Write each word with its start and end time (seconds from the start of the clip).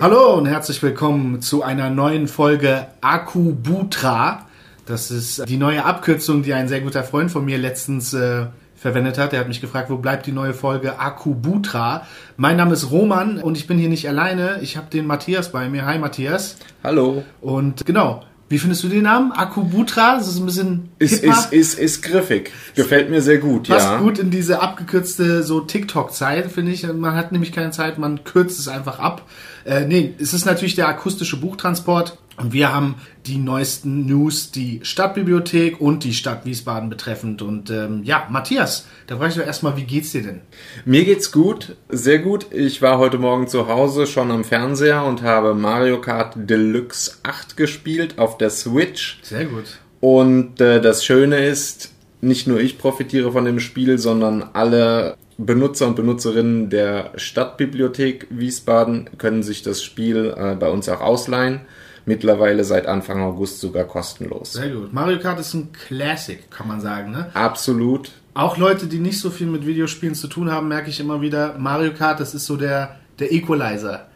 Hallo 0.00 0.32
und 0.32 0.46
herzlich 0.46 0.82
willkommen 0.82 1.42
zu 1.42 1.62
einer 1.62 1.90
neuen 1.90 2.26
Folge 2.26 2.86
Akubutra. 3.02 4.46
Das 4.86 5.10
ist 5.10 5.46
die 5.46 5.58
neue 5.58 5.84
Abkürzung, 5.84 6.42
die 6.42 6.54
ein 6.54 6.68
sehr 6.68 6.80
guter 6.80 7.04
Freund 7.04 7.30
von 7.30 7.44
mir 7.44 7.58
letztens 7.58 8.14
äh, 8.14 8.46
verwendet 8.76 9.18
hat. 9.18 9.34
Er 9.34 9.40
hat 9.40 9.48
mich 9.48 9.60
gefragt, 9.60 9.90
wo 9.90 9.98
bleibt 9.98 10.24
die 10.24 10.32
neue 10.32 10.54
Folge 10.54 10.98
Akubutra? 10.98 12.06
Mein 12.38 12.56
Name 12.56 12.72
ist 12.72 12.90
Roman 12.90 13.42
und 13.42 13.58
ich 13.58 13.66
bin 13.66 13.76
hier 13.76 13.90
nicht 13.90 14.08
alleine. 14.08 14.60
Ich 14.62 14.78
habe 14.78 14.86
den 14.90 15.06
Matthias 15.06 15.52
bei 15.52 15.68
mir. 15.68 15.84
Hi 15.84 15.98
Matthias. 15.98 16.56
Hallo. 16.82 17.22
Und 17.42 17.84
genau, 17.84 18.22
wie 18.50 18.58
findest 18.58 18.82
du 18.82 18.88
den 18.88 19.04
Namen? 19.04 19.30
Akubutra? 19.30 20.16
Das 20.16 20.26
ist 20.26 20.40
ein 20.40 20.44
bisschen 20.44 20.88
Ist, 20.98 21.22
ist, 21.22 21.52
ist, 21.52 21.78
ist 21.78 22.02
griffig. 22.02 22.50
Gefällt 22.74 23.08
mir 23.08 23.22
sehr 23.22 23.38
gut, 23.38 23.68
Passt 23.68 23.86
ja. 23.86 23.98
gut 23.98 24.18
in 24.18 24.32
diese 24.32 24.60
abgekürzte 24.60 25.44
so 25.44 25.60
TikTok-Zeit, 25.60 26.50
finde 26.50 26.72
ich. 26.72 26.84
Man 26.84 27.14
hat 27.14 27.30
nämlich 27.30 27.52
keine 27.52 27.70
Zeit, 27.70 27.98
man 27.98 28.24
kürzt 28.24 28.58
es 28.58 28.66
einfach 28.66 28.98
ab. 28.98 29.24
Äh, 29.64 29.86
nee, 29.86 30.14
es 30.18 30.34
ist 30.34 30.46
natürlich 30.46 30.74
der 30.74 30.88
akustische 30.88 31.36
Buchtransport 31.36 32.18
und 32.40 32.52
wir 32.52 32.72
haben 32.72 32.94
die 33.26 33.36
neuesten 33.36 34.06
News, 34.06 34.50
die 34.50 34.80
Stadtbibliothek 34.82 35.80
und 35.80 36.04
die 36.04 36.14
Stadt 36.14 36.46
Wiesbaden 36.46 36.88
betreffend. 36.88 37.42
Und 37.42 37.70
ähm, 37.70 38.02
ja, 38.04 38.26
Matthias, 38.30 38.86
da 39.06 39.16
frage 39.16 39.30
ich 39.30 39.36
doch 39.36 39.46
erstmal, 39.46 39.76
wie 39.76 39.84
geht's 39.84 40.12
dir 40.12 40.22
denn? 40.22 40.40
Mir 40.84 41.04
geht's 41.04 41.32
gut, 41.32 41.76
sehr 41.88 42.18
gut. 42.18 42.46
Ich 42.50 42.80
war 42.80 42.98
heute 42.98 43.18
Morgen 43.18 43.46
zu 43.46 43.68
Hause 43.68 44.06
schon 44.06 44.30
am 44.30 44.44
Fernseher 44.44 45.04
und 45.04 45.22
habe 45.22 45.54
Mario 45.54 46.00
Kart 46.00 46.34
Deluxe 46.36 47.12
8 47.22 47.56
gespielt 47.56 48.18
auf 48.18 48.38
der 48.38 48.50
Switch. 48.50 49.20
Sehr 49.22 49.44
gut. 49.44 49.78
Und 50.00 50.60
äh, 50.60 50.80
das 50.80 51.04
Schöne 51.04 51.46
ist, 51.46 51.92
nicht 52.22 52.46
nur 52.46 52.60
ich 52.60 52.78
profitiere 52.78 53.32
von 53.32 53.44
dem 53.44 53.60
Spiel, 53.60 53.98
sondern 53.98 54.42
alle 54.54 55.16
Benutzer 55.36 55.86
und 55.86 55.96
Benutzerinnen 55.96 56.70
der 56.70 57.12
Stadtbibliothek 57.16 58.26
Wiesbaden 58.30 59.08
können 59.18 59.42
sich 59.42 59.62
das 59.62 59.82
Spiel 59.82 60.34
äh, 60.36 60.54
bei 60.54 60.68
uns 60.70 60.88
auch 60.88 61.00
ausleihen. 61.00 61.60
Mittlerweile 62.06 62.64
seit 62.64 62.86
Anfang 62.86 63.20
August 63.20 63.60
sogar 63.60 63.84
kostenlos. 63.84 64.54
Sehr 64.54 64.70
gut. 64.70 64.92
Mario 64.92 65.18
Kart 65.18 65.38
ist 65.38 65.54
ein 65.54 65.72
Classic, 65.72 66.50
kann 66.50 66.68
man 66.68 66.80
sagen, 66.80 67.10
ne? 67.12 67.30
Absolut. 67.34 68.12
Auch 68.34 68.56
Leute, 68.56 68.86
die 68.86 68.98
nicht 68.98 69.18
so 69.18 69.30
viel 69.30 69.46
mit 69.46 69.66
Videospielen 69.66 70.14
zu 70.14 70.28
tun 70.28 70.50
haben, 70.50 70.68
merke 70.68 70.90
ich 70.90 71.00
immer 71.00 71.20
wieder, 71.20 71.56
Mario 71.58 71.92
Kart, 71.92 72.20
das 72.20 72.34
ist 72.34 72.46
so 72.46 72.56
der, 72.56 72.96
der 73.18 73.32
Equalizer. 73.32 74.06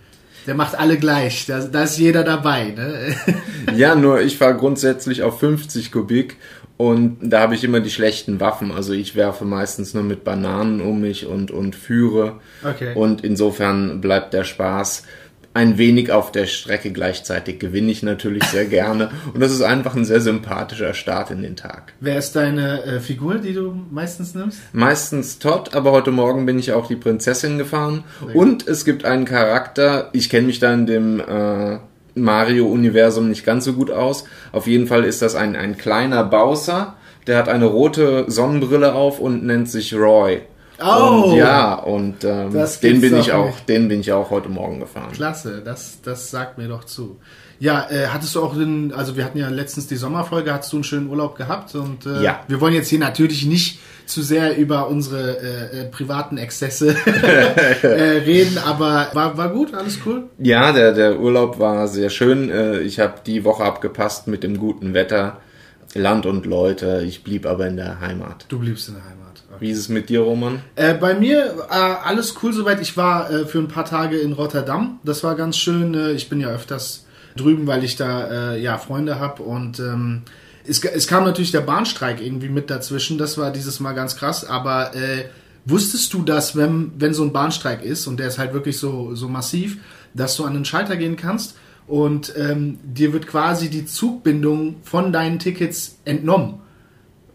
Der 0.46 0.54
macht 0.54 0.78
alle 0.78 0.98
gleich. 0.98 1.46
Da, 1.46 1.60
da 1.60 1.84
ist 1.84 1.98
jeder 1.98 2.22
dabei. 2.22 2.70
Ne? 2.70 3.16
Ja, 3.74 3.94
nur 3.94 4.20
ich 4.20 4.36
fahre 4.36 4.56
grundsätzlich 4.56 5.22
auf 5.22 5.40
50 5.40 5.90
Kubik 5.90 6.36
und 6.76 7.18
da 7.22 7.40
habe 7.40 7.54
ich 7.54 7.64
immer 7.64 7.80
die 7.80 7.90
schlechten 7.90 8.40
Waffen. 8.40 8.72
Also 8.72 8.92
ich 8.92 9.16
werfe 9.16 9.44
meistens 9.44 9.94
nur 9.94 10.02
mit 10.02 10.22
Bananen 10.24 10.80
um 10.80 11.00
mich 11.00 11.26
und, 11.26 11.50
und 11.50 11.76
führe. 11.76 12.40
Okay. 12.62 12.94
Und 12.94 13.24
insofern 13.24 14.00
bleibt 14.00 14.34
der 14.34 14.44
Spaß 14.44 15.04
ein 15.54 15.78
wenig 15.78 16.10
auf 16.10 16.32
der 16.32 16.46
Strecke. 16.46 16.90
Gleichzeitig 16.90 17.60
gewinne 17.60 17.90
ich 17.90 18.02
natürlich 18.02 18.44
sehr 18.44 18.66
gerne. 18.66 19.10
Und 19.32 19.40
das 19.40 19.52
ist 19.52 19.62
einfach 19.62 19.94
ein 19.94 20.04
sehr 20.04 20.20
sympathischer 20.20 20.92
Start 20.94 21.30
in 21.30 21.42
den 21.42 21.56
Tag. 21.56 21.94
Wer 22.00 22.18
ist 22.18 22.36
deine 22.36 22.82
äh, 22.82 23.00
Figur, 23.00 23.36
die 23.36 23.54
du 23.54 23.74
meistens 23.90 24.34
nimmst? 24.34 24.58
Meistens 24.72 25.38
Todd, 25.38 25.74
aber 25.74 25.92
heute 25.92 26.10
Morgen 26.10 26.44
bin 26.44 26.58
ich 26.58 26.72
auch 26.72 26.88
die 26.88 26.96
Prinzessin 26.96 27.56
gefahren. 27.56 28.04
Und 28.34 28.66
es 28.66 28.84
gibt 28.84 29.04
einen 29.04 29.24
Charakter, 29.24 30.10
ich 30.12 30.28
kenne 30.28 30.48
mich 30.48 30.58
da 30.58 30.74
in 30.74 30.86
dem 30.86 31.20
äh, 31.20 31.78
Mario-Universum 32.16 33.28
nicht 33.28 33.44
ganz 33.46 33.64
so 33.64 33.74
gut 33.74 33.90
aus. 33.90 34.24
Auf 34.52 34.66
jeden 34.66 34.86
Fall 34.86 35.04
ist 35.04 35.22
das 35.22 35.34
ein, 35.34 35.56
ein 35.56 35.78
kleiner 35.78 36.24
Bowser, 36.24 36.96
der 37.26 37.38
hat 37.38 37.48
eine 37.48 37.66
rote 37.66 38.24
Sonnenbrille 38.28 38.94
auf 38.94 39.20
und 39.20 39.44
nennt 39.44 39.70
sich 39.70 39.94
Roy. 39.94 40.42
Oh! 40.82 41.30
Und, 41.30 41.36
ja, 41.36 41.74
und 41.74 42.24
ähm, 42.24 42.52
den 42.82 43.00
bin 43.00 43.16
ich 43.16 43.32
auch, 43.32 43.46
nicht. 43.46 43.68
den 43.68 43.88
bin 43.88 44.00
ich 44.00 44.12
auch 44.12 44.30
heute 44.30 44.48
Morgen 44.48 44.80
gefahren. 44.80 45.12
Klasse, 45.12 45.62
das, 45.64 45.98
das 46.02 46.30
sagt 46.30 46.58
mir 46.58 46.68
doch 46.68 46.84
zu. 46.84 47.18
Ja, 47.60 47.86
äh, 47.88 48.08
hattest 48.08 48.34
du 48.34 48.42
auch 48.42 48.54
den, 48.56 48.92
also 48.92 49.16
wir 49.16 49.24
hatten 49.24 49.38
ja 49.38 49.48
letztens 49.48 49.86
die 49.86 49.94
Sommerfolge, 49.96 50.52
hattest 50.52 50.72
du 50.72 50.78
einen 50.78 50.84
schönen 50.84 51.08
Urlaub 51.08 51.36
gehabt 51.36 51.74
und 51.76 52.04
äh, 52.04 52.22
Ja. 52.22 52.40
wir 52.48 52.60
wollen 52.60 52.74
jetzt 52.74 52.88
hier 52.88 52.98
natürlich 52.98 53.46
nicht 53.46 53.78
zu 54.06 54.22
sehr 54.22 54.58
über 54.58 54.88
unsere 54.88 55.38
äh, 55.38 55.80
äh, 55.80 55.84
privaten 55.86 56.36
Exzesse 56.36 56.94
äh, 57.82 57.86
reden, 58.26 58.58
aber 58.58 59.08
war, 59.14 59.36
war 59.38 59.48
gut, 59.50 59.72
alles 59.72 59.98
cool? 60.04 60.24
Ja, 60.38 60.72
der, 60.72 60.92
der 60.92 61.20
Urlaub 61.20 61.58
war 61.58 61.86
sehr 61.88 62.10
schön. 62.10 62.50
Äh, 62.50 62.80
Ich 62.80 62.98
habe 63.00 63.14
die 63.24 63.44
Woche 63.44 63.62
abgepasst 63.64 64.26
mit 64.26 64.42
dem 64.42 64.58
guten 64.58 64.92
Wetter, 64.92 65.38
Land 65.94 66.26
und 66.26 66.44
Leute. 66.44 67.02
Ich 67.06 67.22
blieb 67.22 67.46
aber 67.46 67.66
in 67.68 67.76
der 67.76 68.00
Heimat. 68.00 68.46
Du 68.48 68.58
bliebst 68.58 68.88
in 68.88 68.94
der 68.96 69.04
Heimat. 69.04 69.23
Wie 69.60 69.70
ist 69.70 69.78
es 69.78 69.88
mit 69.88 70.08
dir, 70.08 70.20
Roman? 70.20 70.60
Äh, 70.76 70.94
bei 70.94 71.14
mir 71.14 71.66
äh, 71.70 71.74
alles 71.74 72.34
cool 72.42 72.52
soweit. 72.52 72.80
Ich 72.80 72.96
war 72.96 73.30
äh, 73.30 73.46
für 73.46 73.58
ein 73.58 73.68
paar 73.68 73.84
Tage 73.84 74.18
in 74.18 74.32
Rotterdam. 74.32 75.00
Das 75.04 75.24
war 75.24 75.34
ganz 75.34 75.56
schön. 75.56 75.94
Äh, 75.94 76.12
ich 76.12 76.28
bin 76.28 76.40
ja 76.40 76.48
öfters 76.48 77.04
drüben, 77.36 77.66
weil 77.66 77.84
ich 77.84 77.96
da 77.96 78.52
äh, 78.54 78.60
ja 78.60 78.78
Freunde 78.78 79.18
habe 79.18 79.42
und 79.42 79.80
ähm, 79.80 80.22
es, 80.66 80.82
es 80.82 81.06
kam 81.06 81.24
natürlich 81.24 81.50
der 81.50 81.60
Bahnstreik 81.60 82.20
irgendwie 82.20 82.48
mit 82.48 82.70
dazwischen. 82.70 83.18
Das 83.18 83.36
war 83.36 83.50
dieses 83.50 83.80
Mal 83.80 83.92
ganz 83.92 84.16
krass. 84.16 84.44
Aber 84.44 84.94
äh, 84.94 85.26
wusstest 85.64 86.12
du, 86.14 86.22
dass 86.22 86.56
wenn 86.56 86.92
wenn 86.96 87.14
so 87.14 87.22
ein 87.22 87.32
Bahnstreik 87.32 87.82
ist 87.82 88.06
und 88.06 88.18
der 88.18 88.28
ist 88.28 88.38
halt 88.38 88.52
wirklich 88.52 88.78
so 88.78 89.14
so 89.14 89.28
massiv, 89.28 89.78
dass 90.14 90.36
du 90.36 90.44
an 90.44 90.54
den 90.54 90.64
Schalter 90.64 90.96
gehen 90.96 91.16
kannst 91.16 91.56
und 91.86 92.32
ähm, 92.36 92.78
dir 92.82 93.12
wird 93.12 93.26
quasi 93.26 93.68
die 93.68 93.84
Zugbindung 93.84 94.76
von 94.82 95.12
deinen 95.12 95.38
Tickets 95.38 95.98
entnommen. 96.04 96.60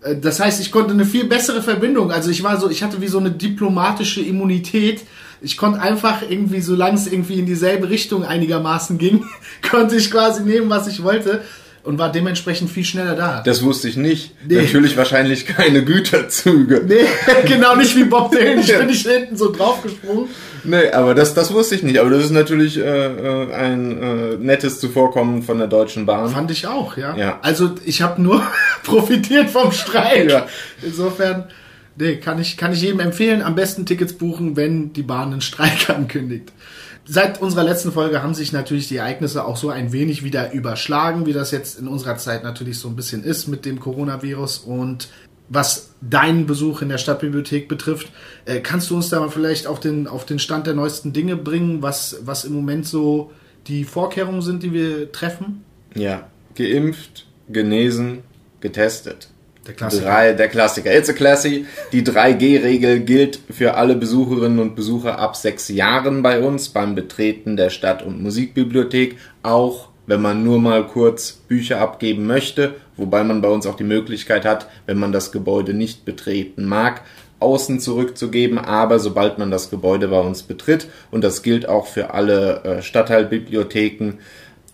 Äh, 0.02 0.16
Das 0.18 0.40
heißt, 0.40 0.62
ich 0.62 0.72
konnte 0.72 0.94
eine 0.94 1.06
viel 1.06 1.26
bessere 1.26 1.62
Verbindung. 1.62 2.12
Also 2.12 2.30
ich 2.30 2.44
war 2.44 2.60
so, 2.60 2.70
ich 2.70 2.84
hatte 2.84 3.02
wie 3.02 3.08
so 3.08 3.20
eine 3.20 3.32
diplomatische 3.32 4.22
Immunität. 4.22 5.02
Ich 5.42 5.58
konnte 5.58 5.82
einfach 5.82 6.22
irgendwie, 6.28 6.62
solange 6.62 6.96
es 6.96 7.08
irgendwie 7.08 7.40
in 7.40 7.46
dieselbe 7.46 7.90
Richtung 7.90 8.26
einigermaßen 8.26 8.98
ging, 8.98 9.26
konnte 9.70 9.96
ich 9.96 10.12
quasi 10.12 10.44
nehmen, 10.44 10.70
was 10.70 10.88
ich 10.88 11.04
wollte 11.04 11.42
und 11.84 11.98
war 11.98 12.12
dementsprechend 12.12 12.70
viel 12.70 12.84
schneller 12.84 13.16
da. 13.16 13.42
Das 13.46 13.64
wusste 13.64 13.88
ich 13.88 13.98
nicht. 13.98 14.32
Nee. 14.48 14.62
Natürlich 14.62 14.98
wahrscheinlich 14.98 15.46
keine 15.46 15.84
Güterzüge. 15.84 16.86
Nee, 16.90 17.06
genau 17.46 17.76
nicht 17.76 17.96
wie 17.96 18.04
Bob 18.04 18.32
Dylan. 18.32 18.60
Ich 18.60 18.76
bin 18.76 18.88
nicht 18.88 19.08
hinten 19.08 19.38
so 19.38 19.52
draufgesprungen. 19.52 20.28
Nee, 20.64 20.90
aber 20.92 21.14
das, 21.14 21.34
das 21.34 21.54
wusste 21.54 21.76
ich 21.76 21.84
nicht. 21.84 22.00
Aber 22.00 22.10
das 22.10 22.26
ist 22.26 22.32
natürlich 22.32 22.78
äh, 22.78 22.82
äh, 22.82 23.54
ein 23.54 24.02
äh, 24.02 24.38
nettes 24.38 24.80
Zuvorkommen 24.80 25.44
von 25.44 25.58
der 25.58 25.68
Deutschen 25.68 26.06
Bahn. 26.06 26.30
Fand 26.30 26.52
ich 26.52 26.68
auch, 26.68 26.98
ja. 26.98 27.16
Ja. 27.16 27.40
Also 27.42 27.72
ich 27.86 28.02
habe 28.02 28.22
nur 28.22 28.44
profitiert 28.84 29.50
vom 29.50 29.72
Streik. 29.72 30.30
Ja. 30.30 30.48
Insofern, 30.82 31.46
nee, 31.96 32.16
kann 32.18 32.40
ich, 32.40 32.58
kann 32.58 32.74
ich 32.74 32.82
jedem 32.82 33.00
empfehlen, 33.00 33.42
am 33.42 33.56
besten 33.56 33.86
Tickets 33.86 34.14
buchen, 34.14 34.56
wenn 34.56 34.94
die 34.94 35.04
Bahn 35.04 35.32
einen 35.32 35.42
Streik 35.42 35.90
ankündigt. 35.90 36.52
Seit 37.12 37.42
unserer 37.42 37.64
letzten 37.64 37.92
Folge 37.92 38.22
haben 38.22 38.36
sich 38.36 38.54
natürlich 38.54 38.88
die 38.88 38.98
Ereignisse 38.98 39.44
auch 39.44 39.58
so 39.58 39.72
ein 39.72 39.92
wenig 39.92 40.24
wieder 40.24 40.52
überschlagen, 40.54 41.26
wie 41.26 41.34
das 41.34 41.50
jetzt 41.50 41.80
in 41.80 41.88
unserer 41.88 42.18
Zeit 42.18 42.44
natürlich 42.44 42.78
so 42.78 42.88
ein 42.88 42.96
bisschen 42.96 43.24
ist 43.24 43.48
mit 43.48 43.66
dem 43.66 43.80
Coronavirus. 43.80 44.60
Und 44.60 45.10
was 45.48 45.90
deinen 46.02 46.46
Besuch 46.46 46.84
in 46.84 46.90
der 46.90 47.00
Stadtbibliothek 47.00 47.68
betrifft, 47.68 48.12
äh, 48.46 48.60
kannst 48.60 48.92
du 48.92 48.96
uns 48.96 49.10
da 49.10 49.20
mal 49.20 49.32
vielleicht 49.32 49.66
auf 49.66 49.80
den, 49.80 50.06
auf 50.06 50.24
den 50.28 50.38
Stand 50.38 50.68
der 50.68 50.76
neuesten 50.76 51.12
Dinge 51.12 51.36
bringen, 51.36 51.82
was, 51.82 52.18
was 52.26 52.46
im 52.46 52.54
Moment 52.54 52.86
so 52.86 53.32
die 53.66 53.86
Vorkehrungen 53.86 54.44
sind, 54.44 54.62
die 54.62 54.72
wir 54.72 55.12
treffen? 55.12 55.64
Ja, 55.96 56.28
geimpft, 56.54 57.26
genesen, 57.48 58.20
getestet. 58.60 59.30
Der 59.70 59.76
Klassiker. 59.76 60.06
Drei, 60.06 60.34
der 60.34 60.48
Klassiker. 60.48 60.98
It's 60.98 61.10
a 61.10 61.14
Classy. 61.14 61.66
Die 61.92 62.02
3G-Regel 62.02 63.02
gilt 63.02 63.40
für 63.52 63.76
alle 63.76 63.96
Besucherinnen 63.96 64.58
und 64.58 64.76
Besucher 64.76 65.20
ab 65.20 65.36
sechs 65.36 65.70
Jahren 65.70 66.24
bei 66.24 66.42
uns 66.42 66.70
beim 66.70 66.96
Betreten 66.96 67.56
der 67.56 67.70
Stadt- 67.70 68.02
und 68.02 68.20
Musikbibliothek. 68.24 69.18
Auch 69.44 69.90
wenn 70.08 70.24
man 70.24 70.44
nur 70.44 70.58
mal 70.58 70.88
kurz 70.88 71.34
Bücher 71.34 71.82
abgeben 71.82 72.26
möchte, 72.26 72.78
wobei 72.98 73.24
man 73.24 73.42
bei 73.42 73.50
uns 73.50 73.68
auch 73.68 73.76
die 73.76 73.84
Möglichkeit 73.84 74.44
hat, 74.44 74.68
wenn 74.88 74.98
man 74.98 75.12
das 75.12 75.32
Gebäude 75.32 75.76
nicht 75.76 76.04
betreten 76.04 76.66
mag, 76.66 77.04
außen 77.40 77.80
zurückzugeben, 77.80 78.58
aber 78.58 78.98
sobald 78.98 79.38
man 79.38 79.52
das 79.52 79.70
Gebäude 79.70 80.08
bei 80.08 80.20
uns 80.20 80.42
betritt, 80.42 80.88
und 81.12 81.24
das 81.24 81.44
gilt 81.44 81.70
auch 81.70 81.86
für 81.86 82.12
alle 82.16 82.64
äh, 82.64 82.82
Stadtteilbibliotheken, 82.82 84.14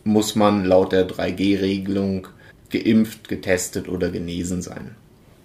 muss 0.05 0.35
man 0.35 0.63
laut 0.63 0.93
der 0.93 1.05
3G-Regelung 1.05 2.29
geimpft, 2.77 3.27
getestet 3.27 3.87
oder 3.87 4.09
genesen 4.09 4.61
sein. 4.61 4.95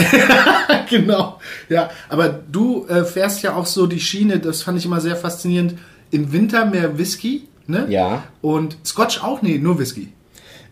genau. 0.91 1.38
Ja, 1.69 1.91
aber 2.09 2.29
du 2.31 2.87
äh, 2.88 3.05
fährst 3.05 3.43
ja 3.43 3.55
auch 3.55 3.67
so 3.67 3.87
die 3.87 4.00
Schiene, 4.00 4.41
das 4.41 4.62
fand 4.62 4.79
ich 4.79 4.85
immer 4.85 5.00
sehr 5.00 5.14
faszinierend. 5.14 5.76
Im 6.11 6.32
Winter 6.32 6.64
mehr 6.64 6.99
Whisky, 6.99 7.47
ne? 7.69 7.87
ja. 7.88 8.25
Und 8.43 8.76
Scotch 8.85 9.23
auch? 9.23 9.43
Nee, 9.43 9.59
nur 9.59 9.79
Whisky. 9.79 10.12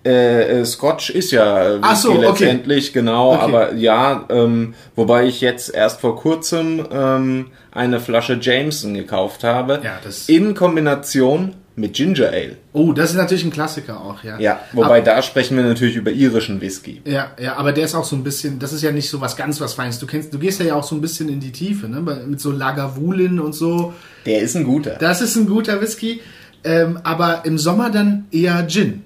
Äh, 0.04 0.60
äh, 0.60 0.64
Scotch 0.66 1.10
ist 1.10 1.30
ja 1.32 1.76
äh, 1.76 1.82
Whisky 1.82 1.96
so, 1.96 2.10
okay. 2.12 2.20
letztendlich, 2.26 2.92
genau, 2.92 3.32
Okay. 3.34 3.42
aber 3.42 3.74
ja, 3.74 4.26
ähm, 4.28 4.74
wobei 4.96 5.26
ich 5.26 5.40
jetzt 5.40 5.74
erst 5.74 6.00
vor 6.00 6.16
kurzem 6.16 6.84
ähm, 6.92 7.46
eine 7.72 8.00
Flasche 8.00 8.38
Jameson 8.40 8.94
gekauft 8.94 9.44
habe. 9.44 9.80
Ja, 9.82 9.98
das- 10.04 10.28
in 10.28 10.54
Kombination 10.54 11.54
mit 11.76 11.94
Ginger 11.94 12.28
Ale. 12.28 12.56
Oh, 12.72 12.92
das 12.92 13.10
ist 13.10 13.16
natürlich 13.16 13.44
ein 13.44 13.50
Klassiker 13.50 14.00
auch, 14.00 14.22
ja. 14.22 14.38
Ja, 14.38 14.60
wobei 14.74 15.00
da 15.00 15.20
sprechen 15.22 15.56
wir 15.56 15.64
natürlich 15.64 15.96
über 15.96 16.10
irischen 16.12 16.60
Whisky. 16.60 17.00
Ja, 17.04 17.32
ja, 17.40 17.56
aber 17.56 17.72
der 17.72 17.86
ist 17.86 17.94
auch 17.96 18.04
so 18.04 18.14
ein 18.14 18.22
bisschen, 18.22 18.58
das 18.60 18.72
ist 18.72 18.82
ja 18.82 18.92
nicht 18.92 19.08
so 19.10 19.20
was 19.20 19.36
ganz 19.36 19.60
was 19.60 19.74
Feines. 19.74 19.98
Du 19.98 20.06
kennst, 20.06 20.32
du 20.32 20.38
gehst 20.38 20.60
ja 20.60 20.74
auch 20.74 20.84
so 20.84 20.94
ein 20.94 21.00
bisschen 21.00 21.28
in 21.30 21.40
die 21.40 21.50
Tiefe, 21.50 21.88
ne? 21.88 22.00
Mit 22.26 22.40
so 22.40 22.52
Lagavulin 22.52 23.40
und 23.40 23.54
so. 23.54 23.92
Der 24.26 24.40
ist 24.40 24.54
ein 24.54 24.64
guter. 24.64 24.96
Das 25.00 25.20
ist 25.20 25.34
ein 25.36 25.46
guter 25.46 25.80
Whisky. 25.80 26.20
Ähm, 26.62 26.98
aber 27.02 27.42
im 27.44 27.58
Sommer 27.58 27.90
dann 27.90 28.26
eher 28.30 28.66
Gin. 28.68 29.03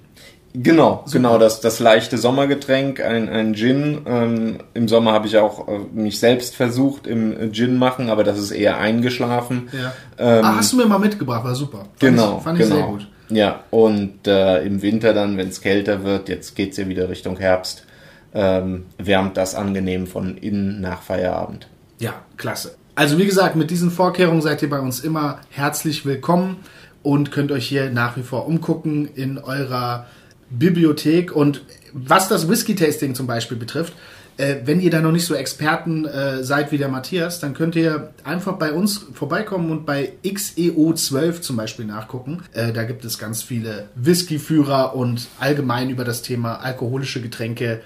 Genau, 0.53 1.05
genau, 1.11 1.37
das, 1.37 1.61
das 1.61 1.79
leichte 1.79 2.17
Sommergetränk, 2.17 3.01
ein, 3.01 3.29
ein 3.29 3.53
Gin. 3.53 4.01
Ähm, 4.07 4.57
Im 4.73 4.87
Sommer 4.87 5.11
habe 5.13 5.27
ich 5.27 5.37
auch 5.37 5.67
äh, 5.67 5.79
mich 5.93 6.19
selbst 6.19 6.55
versucht 6.55 7.05
im 7.05 7.51
Gin 7.53 7.77
machen, 7.77 8.09
aber 8.09 8.23
das 8.23 8.39
ist 8.39 8.51
eher 8.51 8.79
eingeschlafen. 8.79 9.69
Ja. 9.71 9.93
Ähm, 10.17 10.45
ah, 10.45 10.55
hast 10.57 10.73
du 10.73 10.77
mir 10.77 10.87
mal 10.87 10.97
mitgebracht, 10.97 11.43
war 11.43 11.53
super. 11.53 11.79
Fand 11.79 11.99
Genau, 11.99 12.37
Ich, 12.37 12.43
fand 12.43 12.59
ich 12.59 12.65
genau. 12.65 12.75
sehr 12.75 12.85
gut. 12.87 13.07
Ja, 13.29 13.63
und 13.69 14.27
äh, 14.27 14.63
im 14.65 14.81
Winter 14.81 15.13
dann, 15.13 15.37
wenn 15.37 15.49
es 15.49 15.61
kälter 15.61 16.03
wird, 16.03 16.29
jetzt 16.29 16.55
geht's 16.55 16.77
ja 16.77 16.87
wieder 16.87 17.09
Richtung 17.09 17.37
Herbst, 17.37 17.85
ähm, 18.33 18.85
wärmt 18.97 19.37
das 19.37 19.53
angenehm 19.53 20.07
von 20.07 20.35
innen 20.37 20.81
nach 20.81 21.03
Feierabend. 21.03 21.67
Ja, 21.99 22.13
klasse. 22.37 22.75
Also 22.95 23.17
wie 23.19 23.25
gesagt, 23.25 23.55
mit 23.55 23.69
diesen 23.69 23.91
Vorkehrungen 23.91 24.41
seid 24.41 24.61
ihr 24.63 24.69
bei 24.69 24.79
uns 24.79 24.99
immer 24.99 25.39
herzlich 25.51 26.05
willkommen 26.05 26.57
und 27.03 27.31
könnt 27.31 27.51
euch 27.51 27.67
hier 27.67 27.91
nach 27.91 28.17
wie 28.17 28.23
vor 28.23 28.47
umgucken 28.47 29.07
in 29.13 29.37
eurer 29.37 30.07
Bibliothek. 30.49 31.35
Und 31.35 31.63
was 31.93 32.27
das 32.27 32.47
Whisky-Tasting 32.47 33.15
zum 33.15 33.27
Beispiel 33.27 33.57
betrifft, 33.57 33.93
äh, 34.39 34.61
wenn 34.63 34.79
ihr 34.79 34.89
da 34.89 35.01
noch 35.01 35.11
nicht 35.11 35.25
so 35.25 35.35
Experten 35.35 36.05
äh, 36.05 36.43
seid 36.43 36.71
wie 36.71 36.77
der 36.77 36.87
Matthias, 36.87 37.39
dann 37.41 37.53
könnt 37.53 37.75
ihr 37.75 38.13
einfach 38.23 38.53
bei 38.53 38.71
uns 38.71 39.05
vorbeikommen 39.13 39.69
und 39.69 39.85
bei 39.85 40.13
XEO12 40.23 41.41
zum 41.41 41.57
Beispiel 41.57 41.85
nachgucken. 41.85 42.43
Äh, 42.53 42.71
da 42.71 42.83
gibt 42.83 43.03
es 43.03 43.17
ganz 43.17 43.43
viele 43.43 43.89
Whisky-Führer 43.95 44.95
und 44.95 45.27
allgemein 45.39 45.89
über 45.89 46.05
das 46.05 46.21
Thema 46.21 46.55
alkoholische 46.55 47.21
Getränke 47.21 47.81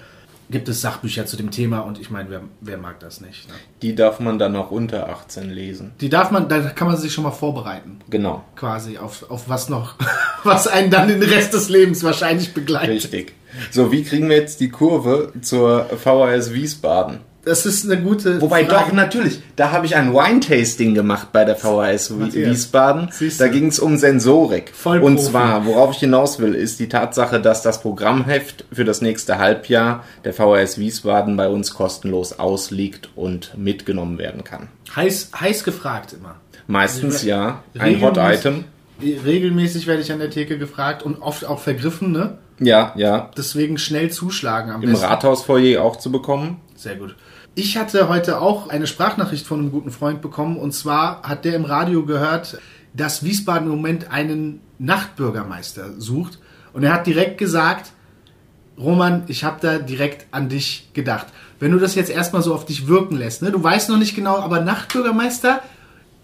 gibt 0.50 0.68
es 0.68 0.80
Sachbücher 0.80 1.26
zu 1.26 1.36
dem 1.36 1.50
Thema 1.50 1.80
und 1.80 1.98
ich 2.00 2.10
meine, 2.10 2.30
wer, 2.30 2.42
wer 2.60 2.78
mag 2.78 3.00
das 3.00 3.20
nicht? 3.20 3.48
Ne? 3.48 3.54
Die 3.82 3.94
darf 3.94 4.20
man 4.20 4.38
dann 4.38 4.54
auch 4.56 4.70
unter 4.70 5.08
18 5.08 5.50
lesen. 5.50 5.92
Die 6.00 6.08
darf 6.08 6.30
man, 6.30 6.48
da 6.48 6.60
kann 6.60 6.88
man 6.88 6.96
sich 6.96 7.12
schon 7.12 7.24
mal 7.24 7.30
vorbereiten, 7.30 7.98
Genau, 8.10 8.44
quasi 8.56 8.98
auf, 8.98 9.30
auf 9.30 9.48
was 9.48 9.68
noch, 9.68 9.94
was 10.44 10.66
einen 10.68 10.90
dann 10.90 11.08
den 11.08 11.22
Rest 11.22 11.54
des 11.54 11.68
Lebens 11.68 12.02
wahrscheinlich 12.04 12.54
begleitet. 12.54 12.90
richtig. 12.90 13.34
So, 13.70 13.92
wie 13.92 14.02
kriegen 14.02 14.28
wir 14.28 14.36
jetzt 14.36 14.60
die 14.60 14.68
Kurve 14.68 15.32
zur 15.40 15.84
VHS 15.84 16.52
Wiesbaden? 16.52 17.20
Das 17.44 17.66
ist 17.66 17.84
eine 17.90 18.00
gute. 18.00 18.40
Wobei 18.40 18.64
Frage. 18.64 18.86
doch, 18.88 18.92
natürlich. 18.94 19.40
Da 19.56 19.70
habe 19.70 19.86
ich 19.86 19.96
ein 19.96 20.12
Wine-Tasting 20.14 20.94
gemacht 20.94 21.28
bei 21.32 21.44
der 21.44 21.56
VHS 21.56 22.10
Matthias, 22.10 22.48
Wiesbaden. 22.50 23.08
siehst 23.12 23.40
Da 23.40 23.48
ging 23.48 23.66
es 23.68 23.78
um 23.78 23.96
Sensorik. 23.98 24.72
Vollprofi. 24.74 25.06
Und 25.12 25.20
zwar, 25.20 25.66
worauf 25.66 25.92
ich 25.92 25.98
hinaus 25.98 26.38
will, 26.38 26.54
ist 26.54 26.80
die 26.80 26.88
Tatsache, 26.88 27.40
dass 27.40 27.62
das 27.62 27.82
Programmheft 27.82 28.64
für 28.72 28.84
das 28.84 29.00
nächste 29.02 29.38
Halbjahr 29.38 30.04
der 30.24 30.32
VHS 30.32 30.78
Wiesbaden 30.78 31.36
bei 31.36 31.48
uns 31.48 31.74
kostenlos 31.74 32.38
ausliegt 32.38 33.10
und 33.14 33.52
mitgenommen 33.58 34.16
werden 34.18 34.42
kann. 34.44 34.68
Heiß, 34.96 35.30
heiß 35.38 35.64
gefragt 35.64 36.14
immer. 36.14 36.36
Meistens 36.66 37.24
Re- 37.24 37.28
ja 37.28 37.62
ein 37.78 38.00
Hot 38.00 38.16
regelmäßig- 38.16 38.34
Item. 38.38 38.64
Regelmäßig 39.02 39.86
werde 39.86 40.02
ich 40.02 40.12
an 40.12 40.18
der 40.18 40.30
Theke 40.30 40.56
gefragt 40.58 41.02
und 41.02 41.20
oft 41.20 41.44
auch 41.44 41.58
vergriffen, 41.60 42.12
ne? 42.12 42.38
Ja, 42.60 42.92
ja. 42.96 43.30
Deswegen 43.36 43.76
schnell 43.78 44.10
zuschlagen 44.10 44.70
am 44.70 44.82
Im 44.82 44.90
besten. 44.90 45.04
Rathausfoyer 45.06 45.82
auch 45.82 45.96
zu 45.96 46.10
bekommen. 46.12 46.60
Sehr 46.76 46.94
gut. 46.96 47.16
Ich 47.54 47.76
hatte 47.76 48.08
heute 48.08 48.40
auch 48.40 48.68
eine 48.68 48.86
Sprachnachricht 48.86 49.46
von 49.46 49.60
einem 49.60 49.70
guten 49.70 49.90
Freund 49.90 50.20
bekommen 50.20 50.56
und 50.56 50.72
zwar 50.72 51.22
hat 51.22 51.44
der 51.44 51.54
im 51.54 51.64
Radio 51.64 52.04
gehört, 52.04 52.58
dass 52.94 53.22
Wiesbaden 53.22 53.68
im 53.68 53.76
Moment 53.76 54.10
einen 54.10 54.60
Nachtbürgermeister 54.78 55.92
sucht 55.98 56.38
und 56.72 56.82
er 56.82 56.92
hat 56.92 57.06
direkt 57.06 57.38
gesagt, 57.38 57.92
Roman, 58.76 59.22
ich 59.28 59.44
habe 59.44 59.58
da 59.60 59.78
direkt 59.78 60.26
an 60.32 60.48
dich 60.48 60.88
gedacht. 60.94 61.26
Wenn 61.60 61.70
du 61.70 61.78
das 61.78 61.94
jetzt 61.94 62.10
erstmal 62.10 62.42
so 62.42 62.52
auf 62.52 62.64
dich 62.66 62.88
wirken 62.88 63.16
lässt, 63.16 63.40
ne? 63.42 63.52
du 63.52 63.62
weißt 63.62 63.88
noch 63.88 63.98
nicht 63.98 64.16
genau, 64.16 64.36
aber 64.38 64.60
Nachtbürgermeister, 64.60 65.62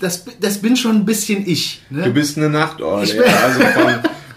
das, 0.01 0.25
das 0.41 0.59
bin 0.59 0.77
schon 0.77 0.97
ein 0.97 1.05
bisschen 1.05 1.47
ich. 1.47 1.83
Ne? 1.91 2.03
Du 2.05 2.13
bist 2.13 2.37
eine 2.39 2.49
Ja. 3.15 3.23
bin- 3.23 3.33
Also 3.33 3.61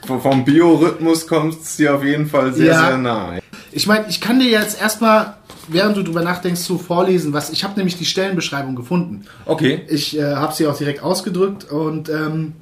vom, 0.05 0.21
vom 0.21 0.45
Biorhythmus 0.45 1.25
kommst 1.25 1.63
es 1.63 1.77
dir 1.77 1.95
auf 1.95 2.03
jeden 2.03 2.27
Fall 2.27 2.53
sehr, 2.53 2.67
Ja. 2.67 2.87
sehr 2.87 2.97
nahe. 2.99 3.41
Ich 3.75 3.87
meine, 3.87 4.07
ich 4.07 4.21
kann 4.21 4.39
dir 4.39 4.49
jetzt 4.49 4.79
erstmal, 4.79 5.35
während 5.67 5.97
du 5.97 6.03
drüber 6.03 6.21
nachdenkst, 6.21 6.61
so 6.61 6.77
vorlesen, 6.77 7.33
was 7.33 7.49
ich 7.49 7.63
habe 7.63 7.75
nämlich 7.75 7.97
die 7.97 8.05
Stellenbeschreibung 8.05 8.75
gefunden. 8.75 9.25
Okay. 9.45 9.81
Ich 9.89 10.17
äh, 10.17 10.35
habe 10.35 10.53
sie 10.53 10.67
auch 10.67 10.77
direkt 10.77 11.01
ausgedrückt 11.01 11.65
und 11.71 12.09
ähm, 12.09 12.53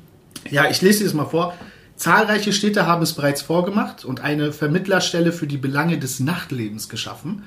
ja, 0.50 0.70
ich 0.70 0.82
lese 0.82 1.00
dir 1.00 1.06
das 1.06 1.14
mal 1.14 1.26
vor. 1.26 1.54
Zahlreiche 1.96 2.52
Städte 2.52 2.88
haben 2.88 3.04
es 3.04 3.14
bereits 3.14 3.42
vorgemacht 3.42 4.06
und 4.06 4.22
eine 4.22 4.52
Vermittlerstelle 4.54 5.32
für 5.32 5.46
die 5.46 5.58
Belange 5.58 6.00
des 6.00 6.20
Nachtlebens 6.20 6.90
geschaffen. 6.90 7.44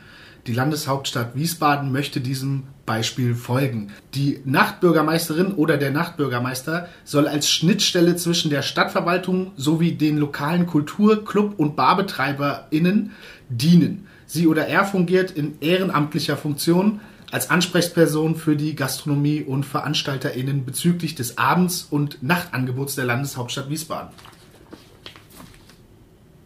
Die 0.47 0.53
Landeshauptstadt 0.53 1.35
Wiesbaden 1.35 1.91
möchte 1.91 2.21
diesem 2.21 2.65
Beispiel 2.85 3.35
folgen. 3.35 3.93
Die 4.15 4.41
Nachtbürgermeisterin 4.45 5.55
oder 5.55 5.79
der 5.79 5.91
Nachtbürgermeister 5.91 6.89
soll 7.05 7.27
als 7.27 7.51
Schnittstelle 7.51 8.17
zwischen 8.17 8.51
der 8.51 8.61
Stadtverwaltung 8.61 9.53
sowie 9.57 9.93
den 9.93 10.19
lokalen 10.19 10.67
Kultur-, 10.67 11.25
Club- 11.25 11.55
und 11.57 11.77
BarbetreiberInnen 11.77 13.13
dienen. 13.49 14.07
Sie 14.27 14.47
oder 14.47 14.67
er 14.67 14.85
fungiert 14.85 15.31
in 15.31 15.61
ehrenamtlicher 15.61 16.37
Funktion 16.37 17.01
als 17.31 17.51
Ansprechperson 17.51 18.37
für 18.37 18.57
die 18.57 18.77
Gastronomie 18.77 19.43
und 19.43 19.65
VeranstalterInnen 19.65 20.65
bezüglich 20.65 21.15
des 21.15 21.37
Abends- 21.37 21.87
und 21.91 22.23
Nachtangebots 22.23 22.95
der 22.95 23.07
Landeshauptstadt 23.07 23.69
Wiesbaden. 23.69 24.11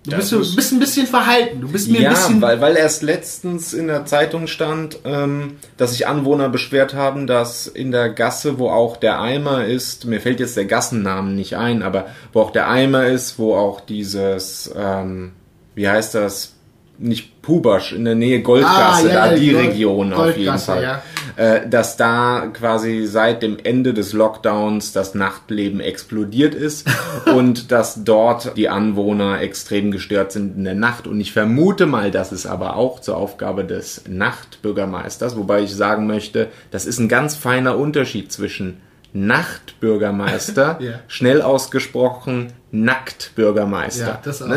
Du 0.05 0.17
bist, 0.17 0.29
so, 0.31 0.39
bist 0.39 0.73
ein 0.73 0.79
bisschen 0.79 1.07
verhalten. 1.07 1.61
Du 1.61 1.69
bist 1.69 1.91
mir 1.91 2.01
ja, 2.01 2.09
ein 2.11 2.15
bisschen. 2.15 2.41
weil, 2.41 2.61
weil 2.61 2.77
erst 2.77 3.03
letztens 3.03 3.75
in 3.75 3.89
der 3.89 4.07
Zeitung 4.07 4.47
stand, 4.47 5.01
ähm, 5.05 5.57
dass 5.77 5.93
sich 5.93 6.07
Anwohner 6.07 6.49
beschwert 6.49 6.95
haben, 6.95 7.27
dass 7.27 7.67
in 7.67 7.91
der 7.91 8.09
Gasse, 8.09 8.59
wo 8.59 8.71
auch 8.71 8.97
der 8.97 9.21
Eimer 9.21 9.67
ist, 9.67 10.07
mir 10.07 10.21
fällt 10.21 10.41
jetzt 10.41 10.57
der 10.57 10.65
Gassennamen 10.65 11.35
nicht 11.35 11.57
ein, 11.57 11.83
aber 11.83 12.07
wo 12.33 12.41
auch 12.41 12.51
der 12.51 12.69
Eimer 12.69 13.07
ist, 13.07 13.39
wo 13.39 13.55
auch 13.55 13.81
dieses, 13.81 14.73
ähm, 14.75 15.33
wie 15.75 15.89
heißt 15.89 16.15
das, 16.15 16.55
nicht 16.99 17.43
Pubasch, 17.43 17.93
in 17.93 18.05
der 18.05 18.15
Nähe 18.17 18.43
Goldgasse, 18.43 19.07
Ah, 19.07 19.13
ja, 19.13 19.27
da 19.27 19.33
ja, 19.33 19.39
die 19.39 19.53
Gold- 19.53 19.67
Region 19.69 20.13
auf 20.13 20.27
jeden 20.27 20.37
Goldgasse, 20.37 20.67
Fall. 20.73 20.83
ja. 20.83 21.03
Äh, 21.37 21.69
dass 21.69 21.97
da 21.97 22.49
quasi 22.53 23.07
seit 23.07 23.43
dem 23.43 23.59
Ende 23.63 23.95
des 23.95 24.13
Lockdowns 24.13 24.93
das 24.93 25.15
Nachtleben 25.15 25.79
explodiert 25.79 26.55
ist 26.57 26.89
und 27.37 27.71
dass 27.71 28.03
dort 28.03 28.57
die 28.57 28.69
Anwohner 28.69 29.41
extrem 29.41 29.93
gestört 29.93 30.33
sind 30.33 30.57
in 30.57 30.65
der 30.65 30.75
Nacht. 30.75 31.07
Und 31.07 31.21
ich 31.21 31.33
vermute 31.33 31.87
mal, 31.87 32.11
das 32.11 32.33
ist 32.33 32.47
aber 32.47 32.75
auch 32.77 33.01
zur 33.01 33.17
Aufgabe 33.17 33.65
des 33.65 34.03
Nachtbürgermeisters, 34.09 35.37
wobei 35.37 35.63
ich 35.63 35.75
sagen 35.77 36.09
möchte, 36.09 36.49
das 36.73 36.87
ist 36.87 36.99
ein 36.99 37.09
ganz 37.09 37.37
feiner 37.37 37.79
Unterschied 37.79 38.33
zwischen 38.33 38.79
Nachtbürgermeister, 39.13 40.79
Ja. 40.81 40.91
schnell 41.07 41.43
ausgesprochen 41.43 42.49
Nacktbürgermeister. 42.73 44.07
Ja, 44.07 44.21
das 44.23 44.43
auch. 44.43 44.49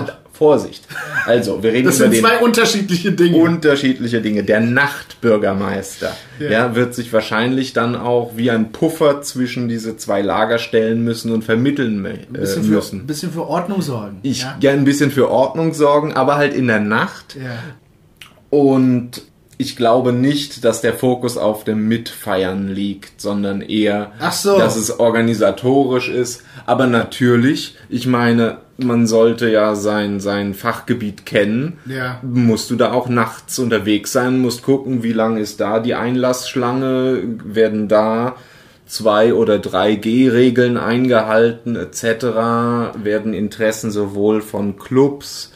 Vorsicht. 0.41 0.83
Also, 1.27 1.61
wir 1.61 1.71
reden 1.71 1.85
das 1.85 1.97
über 1.97 2.05
sind 2.05 2.15
den 2.15 2.21
zwei 2.23 2.39
unterschiedliche 2.39 3.11
Dinge. 3.11 3.37
unterschiedliche 3.37 4.21
Dinge. 4.21 4.43
Der 4.43 4.59
Nachtbürgermeister 4.59 6.15
Ja. 6.39 6.49
ja. 6.49 6.75
wird 6.75 6.95
sich 6.95 7.13
wahrscheinlich 7.13 7.73
dann 7.73 7.95
auch 7.95 8.31
wie 8.37 8.49
ein 8.49 8.71
Puffer 8.71 9.21
zwischen 9.21 9.67
diese 9.67 9.97
zwei 9.97 10.23
Lager 10.23 10.57
stellen 10.57 11.03
müssen 11.03 11.31
und 11.31 11.43
vermitteln 11.43 12.03
äh, 12.05 12.09
ein 12.09 12.25
bisschen, 12.33 12.63
für, 12.63 12.71
müssen. 12.71 13.01
ein 13.01 13.05
bisschen 13.05 13.31
für 13.31 13.47
Ordnung 13.47 13.83
sorgen. 13.83 14.17
Ich 14.23 14.41
ja. 14.41 14.57
ja 14.59 14.71
ein 14.71 14.83
bisschen 14.83 15.11
für 15.11 15.29
Ordnung 15.29 15.75
sorgen, 15.75 16.13
aber 16.13 16.37
halt 16.37 16.55
in 16.55 16.65
der 16.65 16.79
Nacht. 16.79 17.35
ja. 17.35 17.51
Und 18.49 19.21
ich 19.61 19.75
glaube 19.75 20.11
nicht, 20.11 20.65
dass 20.65 20.81
der 20.81 20.93
Fokus 20.93 21.37
auf 21.37 21.63
dem 21.63 21.87
Mitfeiern 21.87 22.67
liegt, 22.67 23.21
sondern 23.21 23.61
eher, 23.61 24.11
so. 24.31 24.57
dass 24.57 24.75
es 24.75 24.99
organisatorisch 24.99 26.09
ist. 26.09 26.43
Aber 26.65 26.87
natürlich, 26.87 27.77
ich 27.87 28.07
meine, 28.07 28.57
man 28.77 29.05
sollte 29.05 29.49
ja 29.49 29.75
sein, 29.75 30.19
sein 30.19 30.55
Fachgebiet 30.55 31.25
kennen. 31.27 31.77
Ja. 31.85 32.19
Musst 32.23 32.71
du 32.71 32.75
da 32.75 32.91
auch 32.91 33.07
nachts 33.07 33.59
unterwegs 33.59 34.11
sein, 34.11 34.39
musst 34.39 34.63
gucken, 34.63 35.03
wie 35.03 35.13
lang 35.13 35.37
ist 35.37 35.61
da 35.61 35.79
die 35.79 35.93
Einlassschlange, 35.93 37.21
werden 37.45 37.87
da 37.87 38.35
zwei 38.87 39.33
oder 39.33 39.59
drei 39.59 39.95
G-Regeln 39.95 40.77
eingehalten 40.77 41.75
etc. 41.75 43.03
Werden 43.03 43.33
Interessen 43.33 43.91
sowohl 43.91 44.41
von 44.41 44.77
Clubs, 44.77 45.50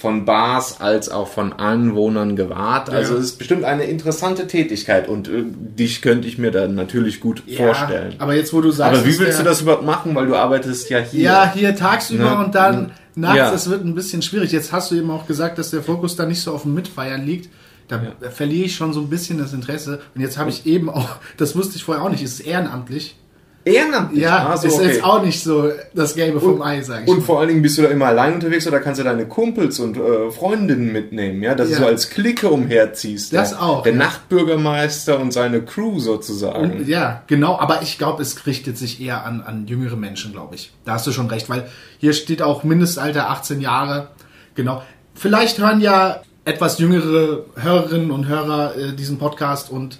von 0.00 0.24
Bars 0.24 0.80
als 0.80 1.10
auch 1.10 1.28
von 1.28 1.52
Anwohnern 1.52 2.34
gewahrt. 2.34 2.88
Also 2.88 3.16
es 3.16 3.24
ist 3.26 3.38
bestimmt 3.38 3.64
eine 3.64 3.84
interessante 3.84 4.46
Tätigkeit 4.46 5.08
und 5.08 5.28
äh, 5.28 5.44
dich 5.44 6.00
könnte 6.00 6.26
ich 6.26 6.38
mir 6.38 6.50
da 6.50 6.66
natürlich 6.66 7.20
gut 7.20 7.42
Ja, 7.46 7.66
vorstellen. 7.66 8.14
Aber 8.18 8.34
jetzt, 8.34 8.52
wo 8.54 8.62
du 8.62 8.70
sagst. 8.70 8.98
Aber 9.00 9.06
wie 9.06 9.18
willst 9.18 9.38
du 9.38 9.42
das 9.44 9.60
überhaupt 9.60 9.84
machen, 9.84 10.14
weil 10.14 10.26
du 10.26 10.34
arbeitest 10.36 10.88
ja 10.88 10.98
hier? 11.00 11.20
Ja, 11.20 11.52
hier 11.54 11.76
tagsüber 11.76 12.30
Ne? 12.38 12.44
und 12.44 12.54
dann 12.54 12.92
nachts, 13.14 13.36
Ja. 13.36 13.50
das 13.50 13.68
wird 13.68 13.84
ein 13.84 13.94
bisschen 13.94 14.22
schwierig. 14.22 14.52
Jetzt 14.52 14.72
hast 14.72 14.90
du 14.90 14.94
eben 14.94 15.10
auch 15.10 15.26
gesagt, 15.26 15.58
dass 15.58 15.70
der 15.70 15.82
Fokus 15.82 16.16
da 16.16 16.24
nicht 16.24 16.40
so 16.40 16.52
auf 16.54 16.62
dem 16.62 16.72
Mitfeiern 16.74 17.26
liegt. 17.26 17.50
Da 17.88 18.00
verliere 18.30 18.66
ich 18.66 18.76
schon 18.76 18.92
so 18.94 19.00
ein 19.00 19.10
bisschen 19.10 19.36
das 19.38 19.52
Interesse. 19.52 20.00
Und 20.14 20.20
jetzt 20.22 20.38
habe 20.38 20.48
ich 20.48 20.64
eben 20.64 20.88
auch, 20.88 21.08
das 21.36 21.54
wusste 21.56 21.76
ich 21.76 21.84
vorher 21.84 22.02
auch 22.02 22.08
nicht, 22.10 22.22
ist 22.22 22.40
ehrenamtlich. 22.40 23.16
Ehrenamtlich. 23.64 24.22
Ja, 24.22 24.48
Ah, 24.48 24.56
so, 24.56 24.68
ist 24.68 24.74
okay. 24.76 24.86
jetzt 24.86 25.04
auch 25.04 25.22
nicht 25.22 25.42
so 25.42 25.70
das 25.94 26.14
Gelbe 26.14 26.40
vom 26.40 26.62
Ei, 26.62 26.80
sag 26.82 27.02
ich 27.02 27.08
Und 27.08 27.18
mal. 27.18 27.24
vor 27.24 27.40
allen 27.40 27.48
Dingen 27.48 27.60
bist 27.62 27.76
du 27.76 27.82
da 27.82 27.88
immer 27.88 28.06
allein 28.06 28.34
unterwegs 28.34 28.66
oder 28.66 28.80
kannst 28.80 29.00
du 29.00 29.04
deine 29.04 29.26
Kumpels 29.26 29.78
und 29.80 29.98
äh, 29.98 30.30
Freundinnen 30.30 30.90
mitnehmen, 30.92 31.42
ja, 31.42 31.54
dass 31.54 31.68
Ja. 31.68 31.76
du 31.76 31.82
so 31.82 31.88
als 31.88 32.08
Clique 32.08 32.48
umherziehst. 32.48 33.34
Das 33.34 33.50
der, 33.50 33.62
auch, 33.62 33.82
Der 33.82 33.92
ja. 33.92 33.98
Nachtbürgermeister 33.98 35.20
und 35.20 35.32
seine 35.32 35.62
Crew 35.62 35.98
sozusagen. 35.98 36.72
Und, 36.80 36.88
ja, 36.88 37.22
genau, 37.26 37.58
aber 37.58 37.82
ich 37.82 37.98
glaube, 37.98 38.22
es 38.22 38.46
richtet 38.46 38.78
sich 38.78 39.00
eher 39.00 39.24
an, 39.26 39.42
an 39.42 39.66
jüngere 39.66 39.96
Menschen, 39.96 40.32
glaube 40.32 40.54
ich. 40.54 40.72
Da 40.86 40.92
hast 40.94 41.06
du 41.06 41.12
schon 41.12 41.26
recht, 41.28 41.50
weil 41.50 41.66
hier 41.98 42.14
steht 42.14 42.40
auch 42.40 42.64
Mindestalter 42.64 43.28
18 43.28 43.60
Jahre. 43.60 44.08
Genau. 44.54 44.82
Vielleicht 45.14 45.58
hören 45.58 45.80
ja 45.82 46.22
etwas 46.46 46.78
jüngere 46.78 47.44
Hörerinnen 47.56 48.10
und 48.10 48.26
Hörer 48.26 48.74
äh, 48.76 48.92
diesen 48.94 49.18
Podcast 49.18 49.70
und 49.70 49.98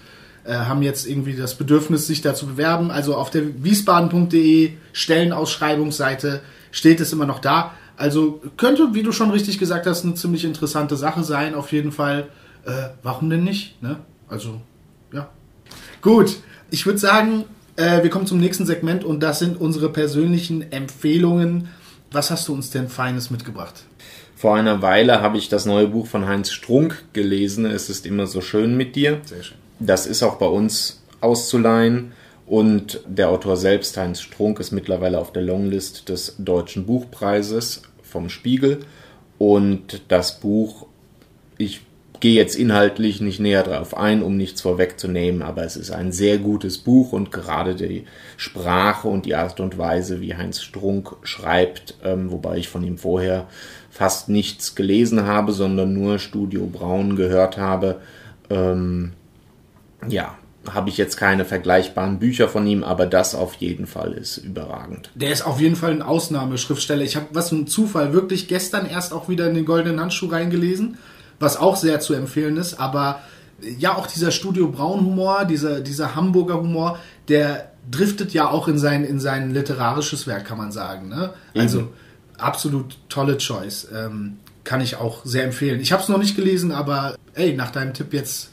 äh, 0.50 0.54
haben 0.54 0.83
jetzt 0.83 1.07
irgendwie 1.07 1.35
das 1.37 1.54
Bedürfnis, 1.54 2.09
sich 2.09 2.23
da 2.23 2.35
zu 2.35 2.47
bewerben. 2.47 2.90
Also 2.90 3.14
auf 3.14 3.30
der 3.30 3.62
wiesbaden.de 3.62 4.73
Stellenausschreibungsseite 4.92 6.40
steht 6.73 6.99
es 6.99 7.12
immer 7.12 7.25
noch 7.25 7.38
da. 7.38 7.73
Also 7.97 8.42
könnte, 8.57 8.92
wie 8.92 9.04
du 9.04 9.12
schon 9.12 9.30
richtig 9.30 9.61
gesagt 9.61 9.87
hast, 9.87 10.04
eine 10.04 10.14
ziemlich 10.14 10.45
interessante 10.45 10.97
Sache 10.97 11.23
sein, 11.23 11.54
auf 11.54 11.71
jeden 11.71 11.92
Fall. 11.92 12.30
Äh, 12.64 12.88
warum 13.04 13.30
denn 13.30 13.45
nicht? 13.45 13.80
Ne? 13.80 13.99
Also, 14.28 14.61
ja. 15.12 15.28
Gut, 16.02 16.38
ich 16.71 16.85
würde 16.85 16.99
sagen, 16.99 17.45
äh, 17.76 18.02
wir 18.02 18.11
kommen 18.11 18.26
zum 18.26 18.40
nächsten 18.40 18.66
Segment 18.66 19.04
und 19.04 19.21
das 19.21 19.38
sind 19.38 19.61
unsere 19.61 19.88
persönlichen 19.88 20.73
Empfehlungen. 20.73 21.69
Was 22.11 22.33
hast 22.33 22.49
du 22.49 22.54
uns 22.54 22.71
denn 22.71 22.88
Feines 22.88 23.30
mitgebracht? 23.30 23.85
Vor 24.35 24.57
einer 24.57 24.83
Weile 24.83 25.21
habe 25.21 25.38
ich 25.38 25.49
das 25.49 25.64
neue 25.64 25.87
Buch 25.87 26.09
von 26.09 26.26
Heinz 26.26 26.50
Strunk 26.50 27.04
gelesen. 27.12 27.66
Es 27.66 27.88
ist 27.88 28.04
immer 28.04 28.26
so 28.26 28.40
schön 28.40 28.76
mit 28.76 28.97
dir. 28.97 29.21
Sehr 29.26 29.45
schön. 29.45 29.60
Das 29.80 30.06
ist 30.06 30.22
auch 30.22 30.37
bei 30.37 30.46
uns 30.46 31.02
auszuleihen. 31.20 32.12
Und 32.46 33.00
der 33.06 33.30
Autor 33.30 33.56
selbst, 33.56 33.96
Heinz 33.96 34.20
Strunk, 34.20 34.60
ist 34.60 34.72
mittlerweile 34.72 35.18
auf 35.18 35.32
der 35.32 35.42
Longlist 35.42 36.08
des 36.08 36.34
Deutschen 36.38 36.84
Buchpreises 36.84 37.82
vom 38.02 38.28
Spiegel. 38.28 38.80
Und 39.38 40.02
das 40.08 40.40
Buch, 40.40 40.87
ich 41.56 41.80
gehe 42.20 42.34
jetzt 42.34 42.56
inhaltlich 42.56 43.22
nicht 43.22 43.40
näher 43.40 43.62
darauf 43.62 43.96
ein, 43.96 44.22
um 44.22 44.37
nichts 44.37 44.60
vorwegzunehmen, 44.60 45.40
aber 45.40 45.64
es 45.64 45.76
ist 45.76 45.90
ein 45.90 46.12
sehr 46.12 46.37
gutes 46.37 46.76
Buch 46.76 47.12
und 47.12 47.32
gerade 47.32 47.75
die 47.75 48.04
Sprache 48.37 49.08
und 49.08 49.25
die 49.25 49.34
Art 49.34 49.58
und 49.60 49.78
Weise, 49.78 50.20
wie 50.20 50.34
Heinz 50.34 50.60
Strunk 50.60 51.16
schreibt, 51.22 51.94
ähm, 52.04 52.30
wobei 52.30 52.58
ich 52.58 52.68
von 52.68 52.84
ihm 52.84 52.99
vorher 52.99 53.46
fast 53.90 54.28
nichts 54.28 54.75
gelesen 54.75 55.25
habe, 55.25 55.52
sondern 55.52 55.94
nur 55.94 56.18
Studio 56.18 56.66
Braun 56.66 57.16
gehört 57.16 57.56
habe, 57.56 58.00
ähm, 58.50 59.12
ja, 60.09 60.37
habe 60.69 60.90
ich 60.90 60.99
jetzt 60.99 61.16
keine 61.16 61.45
vergleichbaren 61.45 62.19
Bücher 62.19 62.49
von 62.49 62.66
ihm, 62.66 62.85
aber 62.85 63.07
das 63.07 63.35
auf 63.35 63.54
jeden 63.54 63.87
Fall 63.87 64.12
ist 64.12 64.37
überragend. 64.37 65.11
Der 65.14 65.33
ist 65.33 65.42
auf 65.42 65.61
jeden 65.61 65.76
Fall 65.76 65.90
ein 65.90 66.02
Ausnahmeschriftsteller. 66.02 67.02
Ich 67.02 67.16
habe, 67.16 67.26
was 67.33 67.50
ein 67.50 67.66
Zufall, 67.66 68.12
wirklich 68.12 68.47
gestern 68.47 68.87
erst 68.87 69.12
auch 69.12 69.28
wieder 69.28 69.49
in 69.49 69.54
den 69.54 69.64
goldenen 69.64 70.00
Handschuh 70.00 70.26
reingelesen, 70.26 70.99
was 71.38 71.57
auch 71.57 71.76
sehr 71.76 72.00
zu 72.00 72.12
empfehlen 72.14 72.57
ist. 72.57 72.78
Aber 72.78 73.21
äh, 73.62 73.71
ja, 73.78 73.97
auch 73.97 74.07
dieser 74.07 74.30
Studio 74.30 74.69
Braun 74.69 75.00
Humor, 75.00 75.47
dieser, 75.47 75.80
dieser 75.80 76.14
Hamburger 76.14 76.61
Humor, 76.61 76.99
der 77.28 77.73
driftet 77.90 78.33
ja 78.35 78.50
auch 78.50 78.69
in 78.69 78.78
sein, 78.78 79.04
in 79.04 79.19
sein 79.19 79.52
literarisches 79.52 80.26
Werk, 80.26 80.45
kann 80.45 80.59
man 80.59 80.73
sagen. 80.73 81.09
Ne? 81.09 81.33
Also 81.54 81.88
absolut 82.37 82.99
tolle 83.09 83.38
Choice. 83.38 83.88
Ähm, 83.95 84.38
kann 84.62 84.83
ich 84.83 84.97
auch 84.97 85.25
sehr 85.25 85.45
empfehlen. 85.45 85.80
Ich 85.80 85.90
habe 85.90 86.02
es 86.02 86.09
noch 86.09 86.19
nicht 86.19 86.37
gelesen, 86.37 86.71
aber 86.71 87.16
ey, 87.35 87.54
nach 87.54 87.71
deinem 87.71 87.95
Tipp 87.95 88.12
jetzt 88.12 88.50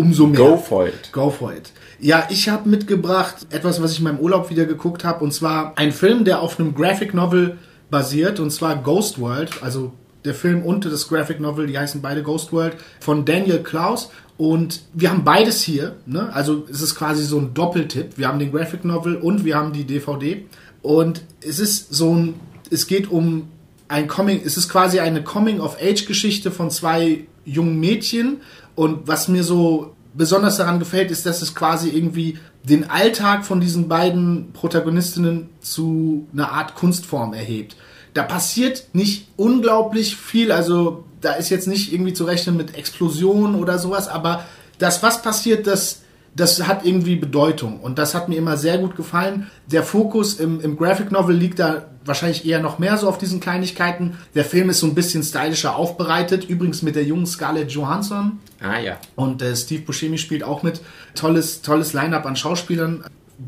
umso 0.00 0.26
mehr. 0.26 0.40
Go 0.40 0.56
for 0.56 0.86
it. 0.88 1.12
Go 1.12 1.30
for 1.30 1.52
it. 1.52 1.72
Ja, 1.98 2.26
ich 2.30 2.48
habe 2.48 2.68
mitgebracht 2.68 3.46
etwas, 3.50 3.82
was 3.82 3.92
ich 3.92 3.98
in 3.98 4.04
meinem 4.04 4.20
Urlaub 4.20 4.50
wieder 4.50 4.64
geguckt 4.64 5.04
habe, 5.04 5.22
und 5.22 5.32
zwar 5.32 5.76
ein 5.76 5.92
Film, 5.92 6.24
der 6.24 6.40
auf 6.40 6.58
einem 6.58 6.74
Graphic 6.74 7.12
Novel 7.14 7.58
basiert, 7.90 8.40
und 8.40 8.50
zwar 8.50 8.76
Ghost 8.76 9.20
World, 9.20 9.62
also 9.62 9.92
der 10.24 10.34
Film 10.34 10.62
und 10.62 10.84
das 10.84 11.08
Graphic 11.08 11.40
Novel, 11.40 11.66
die 11.66 11.78
heißen 11.78 12.00
beide 12.00 12.22
Ghost 12.22 12.52
World, 12.52 12.76
von 13.00 13.24
Daniel 13.24 13.62
Klaus. 13.62 14.10
Und 14.36 14.82
wir 14.94 15.10
haben 15.10 15.24
beides 15.24 15.62
hier, 15.62 15.96
ne? 16.06 16.32
also 16.32 16.66
es 16.70 16.80
ist 16.80 16.94
quasi 16.94 17.24
so 17.24 17.38
ein 17.38 17.52
Doppeltipp. 17.52 18.16
Wir 18.16 18.28
haben 18.28 18.38
den 18.38 18.50
Graphic 18.52 18.84
Novel 18.84 19.16
und 19.16 19.44
wir 19.44 19.56
haben 19.56 19.72
die 19.74 19.84
DVD. 19.84 20.46
Und 20.80 21.22
es 21.46 21.58
ist 21.58 21.92
so 21.92 22.14
ein, 22.14 22.34
es 22.70 22.86
geht 22.86 23.10
um 23.10 23.48
ein 23.88 24.08
Coming, 24.08 24.40
es 24.42 24.56
ist 24.56 24.70
quasi 24.70 25.00
eine 25.00 25.22
Coming-of-Age-Geschichte 25.22 26.50
von 26.50 26.70
zwei 26.70 27.26
jungen 27.44 27.80
Mädchen. 27.80 28.38
Und 28.80 29.06
was 29.08 29.28
mir 29.28 29.44
so 29.44 29.94
besonders 30.14 30.56
daran 30.56 30.78
gefällt, 30.78 31.10
ist, 31.10 31.26
dass 31.26 31.42
es 31.42 31.54
quasi 31.54 31.90
irgendwie 31.90 32.38
den 32.62 32.88
Alltag 32.88 33.44
von 33.44 33.60
diesen 33.60 33.88
beiden 33.88 34.54
Protagonistinnen 34.54 35.50
zu 35.60 36.26
einer 36.32 36.50
Art 36.50 36.76
Kunstform 36.76 37.34
erhebt. 37.34 37.76
Da 38.14 38.22
passiert 38.22 38.86
nicht 38.94 39.28
unglaublich 39.36 40.16
viel, 40.16 40.50
also 40.50 41.04
da 41.20 41.34
ist 41.34 41.50
jetzt 41.50 41.68
nicht 41.68 41.92
irgendwie 41.92 42.14
zu 42.14 42.24
rechnen 42.24 42.56
mit 42.56 42.74
Explosionen 42.74 43.54
oder 43.54 43.78
sowas, 43.78 44.08
aber 44.08 44.46
das, 44.78 45.02
was 45.02 45.20
passiert, 45.20 45.66
das, 45.66 46.00
das 46.34 46.66
hat 46.66 46.84
irgendwie 46.84 47.16
Bedeutung 47.16 47.80
und 47.80 47.98
das 47.98 48.14
hat 48.14 48.28
mir 48.28 48.36
immer 48.36 48.56
sehr 48.56 48.78
gut 48.78 48.96
gefallen. 48.96 49.50
Der 49.66 49.82
Fokus 49.82 50.34
im, 50.34 50.60
im 50.60 50.76
Graphic 50.76 51.10
Novel 51.10 51.36
liegt 51.36 51.58
da 51.58 51.86
wahrscheinlich 52.04 52.46
eher 52.46 52.60
noch 52.60 52.78
mehr 52.78 52.96
so 52.96 53.08
auf 53.08 53.18
diesen 53.18 53.40
Kleinigkeiten. 53.40 54.16
Der 54.34 54.44
Film 54.44 54.70
ist 54.70 54.80
so 54.80 54.86
ein 54.86 54.94
bisschen 54.94 55.22
stylischer 55.22 55.76
aufbereitet, 55.76 56.44
übrigens 56.48 56.82
mit 56.82 56.96
der 56.96 57.04
jungen 57.04 57.26
Scarlett 57.26 57.70
Johansson 57.72 58.38
Ah 58.60 58.78
ja. 58.78 58.98
und 59.16 59.42
äh, 59.42 59.54
Steve 59.56 59.82
Buscemi 59.82 60.18
spielt 60.18 60.42
auch 60.42 60.62
mit. 60.62 60.80
Tolles, 61.14 61.62
tolles 61.62 61.92
Line-Up 61.92 62.26
an 62.26 62.36
Schauspielern. 62.36 63.04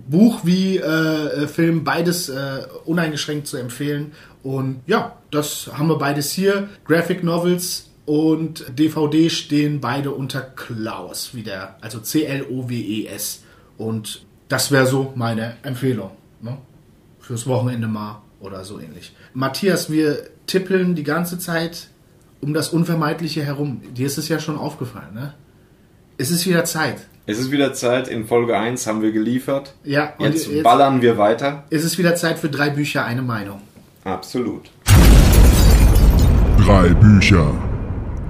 Buch 0.09 0.41
wie 0.43 0.79
äh, 0.79 1.47
Film, 1.47 1.85
beides 1.85 2.29
äh, 2.29 2.67
uneingeschränkt 2.87 3.47
zu 3.47 3.59
empfehlen. 3.59 4.13
Und 4.43 4.81
ja, 4.87 5.17
das 5.31 5.71
haben 5.77 5.89
wir 5.89 5.99
beides 5.99 6.33
hier. 6.33 6.69
Graphic 6.85 7.23
Novels 7.23 7.91
und 8.05 8.65
DVD 8.79 9.31
stehen 9.31 9.81
beide 9.81 10.11
unter 10.11 10.41
Klaus, 10.41 11.35
wie 11.35 11.43
der, 11.43 11.77
also 11.81 12.01
C-L-O-W-E-S. 12.01 13.43
Und 13.79 14.25
das 14.49 14.71
wäre 14.71 14.87
so 14.87 15.13
meine 15.15 15.57
Empfehlung. 15.63 16.11
Ne? 16.41 16.59
Fürs 17.21 17.47
Wochenende 17.47 17.87
mal 17.87 18.23
oder 18.41 18.65
so 18.65 18.81
ähnlich. 18.81 19.15
Matthias, 19.35 19.91
wir 19.91 20.29
tippeln 20.47 20.95
die 20.95 21.05
ganze 21.05 21.39
Zeit 21.39 21.89
um 22.41 22.53
das 22.53 22.71
Unvermeidliche 22.71 23.45
herum. 23.45 23.81
Dir 23.95 24.07
ist 24.07 24.19
es 24.19 24.29
ja 24.29 24.41
schon 24.41 24.59
aufgefallen, 24.59 25.15
ne? 25.15 25.35
Es 26.19 26.31
ist 26.31 26.47
wieder 26.47 26.65
Zeit. 26.65 27.07
Es 27.25 27.39
ist 27.39 27.51
wieder 27.51 27.73
Zeit. 27.73 28.09
In 28.09 28.27
Folge 28.27 28.57
1 28.57 28.87
haben 28.87 29.01
wir 29.01 29.13
geliefert. 29.13 29.75
Ja, 29.85 30.13
und 30.19 30.27
jetzt, 30.27 30.49
jetzt 30.49 30.65
ballern 30.65 31.01
wir 31.03 31.19
weiter. 31.19 31.65
Es 31.71 31.85
ist 31.85 31.99
wieder 31.99 32.17
Zeit 32.17 32.39
für 32.39 32.49
drei 32.49 32.71
Bücher, 32.71 33.05
eine 33.05 33.23
Meinung. 33.23 33.61
Absolut. 34.05 34.71
Drei 36.59 36.89
Bücher, 36.91 37.55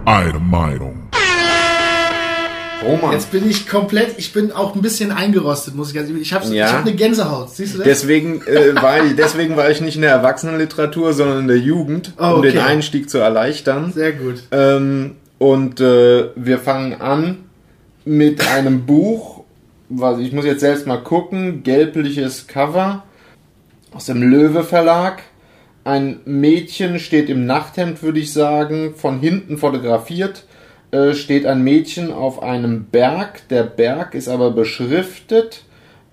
eine 0.04 0.38
Meinung. 0.38 1.02
Roman. 2.82 3.12
Jetzt 3.12 3.30
bin 3.30 3.48
ich 3.48 3.68
komplett, 3.68 4.18
ich 4.18 4.32
bin 4.32 4.50
auch 4.50 4.74
ein 4.74 4.82
bisschen 4.82 5.12
eingerostet, 5.12 5.76
muss 5.76 5.92
ich 5.92 6.00
sagen. 6.00 6.18
Ich 6.20 6.32
habe 6.32 6.46
ja. 6.48 6.72
hab 6.72 6.80
eine 6.80 6.94
Gänsehaut, 6.94 7.50
siehst 7.50 7.74
du 7.74 7.78
das? 7.78 7.86
Deswegen, 7.86 8.42
äh, 8.42 8.74
war 8.74 9.04
ich, 9.04 9.14
deswegen 9.14 9.56
war 9.56 9.70
ich 9.70 9.80
nicht 9.80 9.94
in 9.94 10.02
der 10.02 10.10
Erwachsenenliteratur, 10.10 11.12
sondern 11.12 11.40
in 11.40 11.48
der 11.48 11.58
Jugend, 11.58 12.12
oh, 12.18 12.22
okay. 12.22 12.34
um 12.34 12.42
den 12.42 12.58
Einstieg 12.58 13.08
zu 13.08 13.18
erleichtern. 13.18 13.92
Sehr 13.92 14.12
gut. 14.12 14.42
Ähm, 14.50 15.16
und 15.38 15.80
äh, 15.80 16.30
wir 16.34 16.58
fangen 16.58 17.00
an 17.00 17.38
mit 18.04 18.46
einem 18.48 18.84
Buch, 18.84 19.44
was 19.88 20.18
ich 20.18 20.32
muss 20.32 20.44
jetzt 20.44 20.60
selbst 20.60 20.86
mal 20.86 20.98
gucken, 20.98 21.62
gelbliches 21.62 22.48
Cover 22.48 23.04
aus 23.92 24.06
dem 24.06 24.22
Löwe 24.22 24.64
Verlag. 24.64 25.22
Ein 25.84 26.20
Mädchen 26.24 26.98
steht 26.98 27.28
im 27.28 27.46
Nachthemd, 27.46 28.02
würde 28.02 28.20
ich 28.20 28.32
sagen, 28.32 28.94
von 28.94 29.18
hinten 29.20 29.58
fotografiert 29.58 30.44
äh, 30.92 31.14
steht 31.14 31.46
ein 31.46 31.62
Mädchen 31.62 32.12
auf 32.12 32.42
einem 32.42 32.84
Berg. 32.84 33.48
Der 33.48 33.64
Berg 33.64 34.14
ist 34.14 34.28
aber 34.28 34.50
beschriftet, 34.50 35.64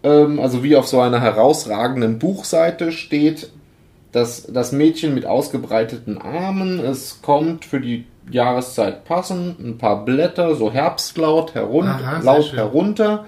ähm, 0.04 0.40
also 0.40 0.64
wie 0.64 0.76
auf 0.76 0.88
so 0.88 1.02
einer 1.02 1.22
herausragenden 1.22 2.18
Buchseite 2.18 2.92
steht 2.92 3.52
das, 4.14 4.48
das 4.52 4.72
Mädchen 4.72 5.14
mit 5.14 5.26
ausgebreiteten 5.26 6.18
Armen. 6.18 6.80
Es 6.80 7.22
kommt 7.22 7.66
für 7.66 7.82
die 7.82 8.06
Jahreszeit 8.32 9.06
passend 9.06 9.60
ein 9.60 9.78
paar 9.78 10.06
Blätter, 10.06 10.56
so 10.56 10.72
Herbstlaut 10.72 11.56
herun 11.56 11.88
Aha, 11.88 12.22
laut 12.24 12.54
herunter. 12.54 13.26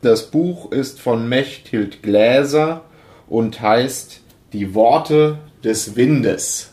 Das 0.00 0.30
Buch 0.30 0.72
ist 0.72 1.00
von 1.00 1.28
Mechthild 1.28 2.02
Gläser 2.02 2.82
und 3.28 3.60
heißt 3.60 4.22
Die 4.52 4.74
Worte 4.74 5.38
des 5.64 5.96
Windes. 5.96 6.70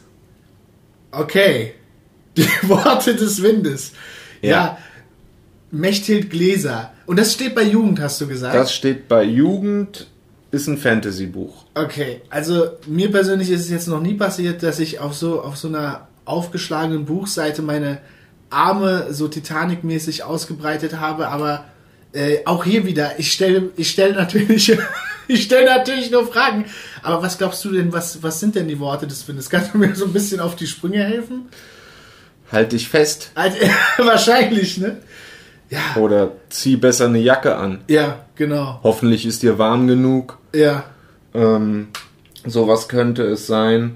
Okay. 1.12 1.74
Die 2.38 2.48
Worte 2.63 3.15
des 3.15 3.41
Windes. 3.41 3.91
Ja. 4.41 4.50
ja. 4.50 4.77
Mechthild 5.71 6.29
Gläser. 6.29 6.93
Und 7.05 7.17
das 7.17 7.33
steht 7.33 7.55
bei 7.55 7.63
Jugend, 7.63 8.00
hast 8.00 8.21
du 8.21 8.27
gesagt? 8.27 8.55
Das 8.55 8.74
steht 8.74 9.07
bei 9.07 9.24
Jugend, 9.24 10.07
ist 10.51 10.67
ein 10.67 10.77
Fantasy-Buch. 10.77 11.65
Okay, 11.74 12.21
also 12.29 12.69
mir 12.88 13.12
persönlich 13.12 13.50
ist 13.50 13.62
es 13.62 13.69
jetzt 13.69 13.88
noch 13.88 14.01
nie 14.01 14.15
passiert, 14.15 14.63
dass 14.63 14.79
ich 14.79 15.00
auf 15.00 15.13
so, 15.13 15.41
auf 15.41 15.57
so 15.57 15.69
einer 15.69 16.07
aufgeschlagenen 16.25 17.05
Buchseite 17.05 17.62
meine 17.62 18.00
Arme 18.50 19.07
so 19.12 19.27
Titanic-mäßig 19.27 20.24
ausgebreitet 20.24 21.00
habe, 21.00 21.29
aber 21.29 21.65
äh, 22.13 22.39
auch 22.45 22.65
hier 22.65 22.86
wieder, 22.86 23.17
ich 23.17 23.31
stelle 23.31 23.69
ich 23.77 23.89
stell 23.89 24.13
natürlich, 24.13 24.77
ich 25.27 25.43
stelle 25.43 25.65
natürlich 25.65 26.11
nur 26.11 26.27
Fragen. 26.27 26.65
Aber 27.03 27.21
was 27.21 27.37
glaubst 27.37 27.63
du 27.65 27.71
denn, 27.71 27.91
was, 27.93 28.21
was 28.23 28.39
sind 28.39 28.55
denn 28.55 28.67
die 28.67 28.79
Worte 28.79 29.07
des 29.07 29.27
Windes? 29.27 29.49
Kannst 29.49 29.73
du 29.73 29.77
mir 29.77 29.95
so 29.95 30.05
ein 30.05 30.13
bisschen 30.13 30.39
auf 30.39 30.55
die 30.55 30.67
Sprünge 30.67 31.03
helfen? 31.03 31.49
Halt 32.51 32.71
dich 32.71 32.89
fest. 32.89 33.31
Also, 33.35 33.57
wahrscheinlich, 33.97 34.77
ne? 34.77 34.97
Ja. 35.69 35.95
Oder 35.95 36.33
zieh 36.49 36.75
besser 36.75 37.05
eine 37.05 37.19
Jacke 37.19 37.55
an. 37.55 37.79
Ja, 37.87 38.25
genau. 38.35 38.79
Hoffentlich 38.83 39.25
ist 39.25 39.41
dir 39.41 39.57
warm 39.57 39.87
genug. 39.87 40.37
Ja. 40.53 40.83
Ähm, 41.33 41.87
sowas 42.45 42.89
könnte 42.89 43.23
es 43.23 43.47
sein. 43.47 43.95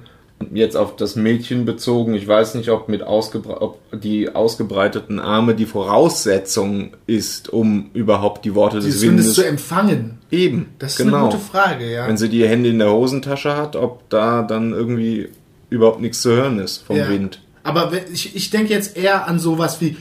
Jetzt 0.53 0.75
auf 0.75 0.95
das 0.97 1.15
Mädchen 1.15 1.65
bezogen, 1.65 2.13
ich 2.13 2.27
weiß 2.27 2.55
nicht, 2.55 2.69
ob 2.69 2.89
mit 2.89 3.03
ausgebre 3.03 3.61
ob 3.61 3.79
die 3.91 4.35
ausgebreiteten 4.35 5.19
Arme 5.19 5.55
die 5.55 5.65
Voraussetzung 5.65 6.91
ist, 7.07 7.49
um 7.49 7.89
überhaupt 7.93 8.43
die 8.43 8.53
Worte 8.53 8.79
des 8.79 9.01
Windes 9.01 9.33
zu 9.33 9.45
empfangen. 9.45 10.19
Eben. 10.31 10.67
Das 10.77 10.91
ist 10.91 10.97
genau. 10.97 11.17
eine 11.17 11.25
gute 11.27 11.39
Frage, 11.39 11.89
ja. 11.89 12.07
Wenn 12.07 12.17
sie 12.17 12.27
die 12.29 12.45
Hände 12.47 12.69
in 12.69 12.79
der 12.79 12.91
Hosentasche 12.91 13.55
hat, 13.55 13.75
ob 13.77 14.09
da 14.09 14.43
dann 14.43 14.73
irgendwie 14.73 15.29
überhaupt 15.69 16.01
nichts 16.01 16.21
zu 16.21 16.31
hören 16.31 16.59
ist 16.59 16.79
vom 16.79 16.97
ja. 16.97 17.09
Wind. 17.09 17.41
Aber 17.63 17.91
ich, 18.11 18.35
ich 18.35 18.49
denke 18.49 18.73
jetzt 18.73 18.97
eher 18.97 19.27
an 19.27 19.39
sowas 19.39 19.79
wie. 19.81 19.97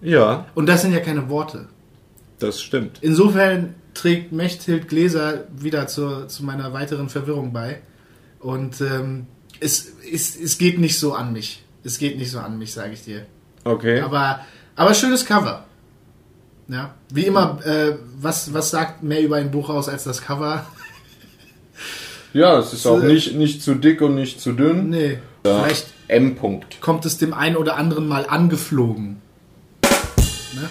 Ja. 0.00 0.46
Und 0.54 0.66
das 0.66 0.82
sind 0.82 0.92
ja 0.92 1.00
keine 1.00 1.28
Worte. 1.28 1.66
Das 2.38 2.62
stimmt. 2.62 2.98
Insofern 3.00 3.74
trägt 3.94 4.32
Mechthild 4.32 4.88
Gläser 4.88 5.44
wieder 5.56 5.86
zu, 5.86 6.26
zu 6.26 6.44
meiner 6.44 6.72
weiteren 6.72 7.08
Verwirrung 7.08 7.52
bei. 7.52 7.80
Und 8.40 8.80
ähm, 8.80 9.26
es, 9.60 9.92
es, 10.12 10.36
es 10.38 10.58
geht 10.58 10.78
nicht 10.78 10.98
so 10.98 11.14
an 11.14 11.32
mich. 11.32 11.64
Es 11.84 11.98
geht 11.98 12.18
nicht 12.18 12.30
so 12.30 12.38
an 12.38 12.58
mich, 12.58 12.72
sage 12.72 12.92
ich 12.92 13.04
dir. 13.04 13.26
Okay. 13.64 14.00
Aber, 14.00 14.40
aber 14.74 14.94
schönes 14.94 15.24
Cover. 15.24 15.64
Ja, 16.68 16.94
wie 17.12 17.26
immer, 17.26 17.64
äh, 17.64 17.96
was, 18.18 18.52
was 18.52 18.70
sagt 18.70 19.02
mehr 19.02 19.22
über 19.22 19.36
ein 19.36 19.52
Buch 19.52 19.68
aus 19.68 19.88
als 19.88 20.04
das 20.04 20.20
Cover? 20.20 20.66
Ja, 22.32 22.58
es 22.58 22.74
ist 22.74 22.86
auch 22.86 23.00
nicht, 23.00 23.34
nicht 23.34 23.62
zu 23.62 23.74
dick 23.74 24.02
und 24.02 24.14
nicht 24.14 24.42
zu 24.42 24.52
dünn. 24.52 24.90
Nee. 24.90 25.18
Ja. 25.46 25.62
Vielleicht 25.62 25.86
M. 26.08 26.36
-Punkt. 26.36 26.80
kommt 26.82 27.06
es 27.06 27.16
dem 27.16 27.32
einen 27.32 27.56
oder 27.56 27.78
anderen 27.78 28.06
mal 28.06 28.26
angeflogen. 28.28 29.22
Ne? 29.82 30.68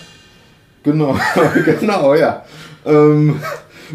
Genau, 0.84 1.20
genau, 1.66 2.14
ja. 2.14 2.46
Ähm, 2.86 3.42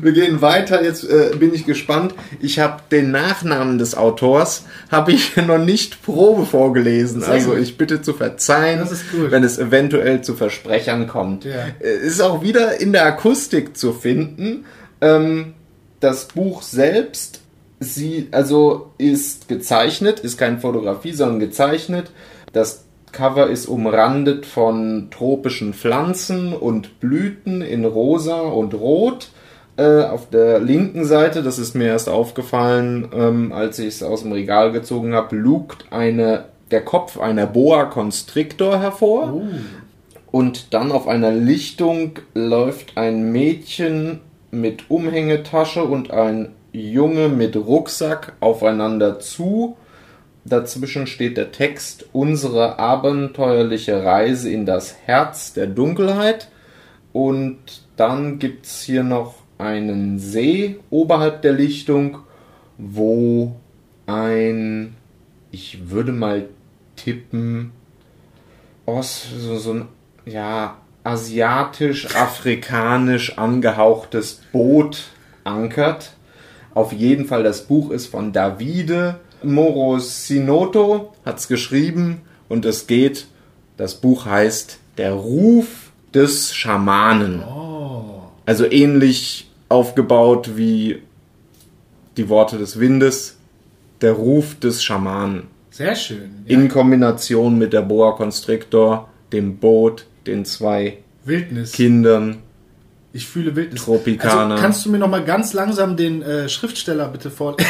wir 0.00 0.12
gehen 0.12 0.40
weiter. 0.40 0.82
Jetzt 0.82 1.04
äh, 1.04 1.32
bin 1.38 1.54
ich 1.54 1.66
gespannt. 1.66 2.14
Ich 2.40 2.58
habe 2.58 2.82
den 2.90 3.10
Nachnamen 3.10 3.78
des 3.78 3.96
Autors 3.96 4.64
habe 4.90 5.12
ich 5.12 5.36
noch 5.46 5.58
nicht 5.58 6.02
Probe 6.02 6.46
vorgelesen. 6.46 7.22
Also 7.24 7.56
ich 7.56 7.78
bitte 7.78 8.02
zu 8.02 8.12
verzeihen, 8.12 8.88
wenn 9.30 9.44
es 9.44 9.58
eventuell 9.58 10.22
zu 10.22 10.34
Versprechern 10.34 11.08
kommt. 11.08 11.44
Ja. 11.44 11.66
Äh, 11.80 12.06
ist 12.06 12.20
auch 12.20 12.42
wieder 12.42 12.80
in 12.80 12.92
der 12.92 13.06
Akustik 13.06 13.76
zu 13.76 13.92
finden. 13.92 14.64
Ähm, 15.00 15.54
das 16.00 16.28
Buch 16.28 16.62
selbst 16.62 17.40
Sie 17.82 18.28
also 18.30 18.92
ist 18.98 19.48
gezeichnet, 19.48 20.20
ist 20.20 20.36
keine 20.36 20.58
Fotografie, 20.58 21.12
sondern 21.12 21.40
gezeichnet. 21.40 22.10
Das 22.52 22.84
Cover 23.10 23.48
ist 23.48 23.66
umrandet 23.66 24.44
von 24.44 25.08
tropischen 25.10 25.72
Pflanzen 25.72 26.52
und 26.52 27.00
Blüten 27.00 27.62
in 27.62 27.86
rosa 27.86 28.40
und 28.40 28.74
rot. 28.74 29.30
Äh, 29.76 30.02
auf 30.04 30.28
der 30.28 30.60
linken 30.60 31.04
Seite, 31.04 31.42
das 31.42 31.58
ist 31.58 31.74
mir 31.74 31.86
erst 31.86 32.08
aufgefallen, 32.08 33.08
ähm, 33.14 33.52
als 33.52 33.78
ich 33.78 33.86
es 33.86 34.02
aus 34.02 34.22
dem 34.22 34.32
Regal 34.32 34.72
gezogen 34.72 35.14
habe, 35.14 35.36
lugt 35.36 35.86
eine, 35.90 36.46
der 36.70 36.84
Kopf 36.84 37.18
einer 37.18 37.46
Boa 37.46 37.84
Constrictor 37.84 38.80
hervor. 38.80 39.32
Uh. 39.32 39.48
Und 40.30 40.74
dann 40.74 40.92
auf 40.92 41.08
einer 41.08 41.32
Lichtung 41.32 42.18
läuft 42.34 42.96
ein 42.96 43.32
Mädchen 43.32 44.20
mit 44.50 44.90
Umhängetasche 44.90 45.82
und 45.84 46.10
ein 46.10 46.50
Junge 46.72 47.28
mit 47.28 47.56
Rucksack 47.56 48.34
aufeinander 48.40 49.18
zu. 49.18 49.76
Dazwischen 50.44 51.06
steht 51.06 51.36
der 51.36 51.52
Text 51.52 52.06
Unsere 52.12 52.78
abenteuerliche 52.78 54.04
Reise 54.04 54.50
in 54.50 54.66
das 54.66 54.96
Herz 55.04 55.52
der 55.52 55.66
Dunkelheit. 55.66 56.48
Und 57.12 57.58
dann 57.96 58.38
gibt 58.38 58.66
es 58.66 58.82
hier 58.82 59.02
noch 59.02 59.34
einen 59.60 60.18
See 60.18 60.80
oberhalb 60.90 61.42
der 61.42 61.52
Lichtung, 61.52 62.18
wo 62.78 63.54
ein, 64.06 64.94
ich 65.50 65.90
würde 65.90 66.12
mal 66.12 66.48
tippen, 66.96 67.72
Ost, 68.86 69.26
so, 69.38 69.58
so 69.58 69.74
ein, 69.74 69.88
ja, 70.24 70.78
asiatisch-afrikanisch 71.04 73.36
angehauchtes 73.38 74.40
Boot 74.52 75.10
ankert. 75.44 76.14
Auf 76.74 76.92
jeden 76.92 77.26
Fall, 77.26 77.42
das 77.42 77.66
Buch 77.66 77.90
ist 77.90 78.06
von 78.06 78.32
Davide 78.32 79.18
Morosinoto, 79.42 81.12
hat 81.24 81.38
es 81.38 81.48
geschrieben 81.48 82.20
und 82.48 82.64
es 82.64 82.86
geht, 82.86 83.26
das 83.76 83.96
Buch 83.96 84.26
heißt 84.26 84.78
Der 84.98 85.12
Ruf 85.12 85.90
des 86.12 86.54
Schamanen. 86.54 87.42
Oh. 87.42 88.24
Also 88.44 88.70
ähnlich 88.70 89.49
aufgebaut 89.70 90.56
wie 90.56 91.02
die 92.18 92.28
Worte 92.28 92.58
des 92.58 92.78
Windes, 92.78 93.38
der 94.02 94.12
Ruf 94.12 94.58
des 94.58 94.82
Schamanen. 94.82 95.44
Sehr 95.70 95.94
schön. 95.94 96.44
Ja. 96.44 96.58
In 96.58 96.68
Kombination 96.68 97.56
mit 97.56 97.72
der 97.72 97.82
Boa 97.82 98.12
Constrictor, 98.12 99.08
dem 99.32 99.56
Boot, 99.56 100.06
den 100.26 100.44
zwei 100.44 100.98
Wildnis. 101.24 101.72
Kindern 101.72 102.38
Ich 103.12 103.26
fühle 103.26 103.56
Wildnis. 103.56 103.84
Tropikaner. 103.84 104.54
Also, 104.54 104.62
kannst 104.62 104.84
du 104.84 104.90
mir 104.90 104.98
noch 104.98 105.08
mal 105.08 105.24
ganz 105.24 105.52
langsam 105.52 105.96
den 105.96 106.20
äh, 106.22 106.48
Schriftsteller 106.48 107.08
bitte 107.08 107.30
vor... 107.30 107.56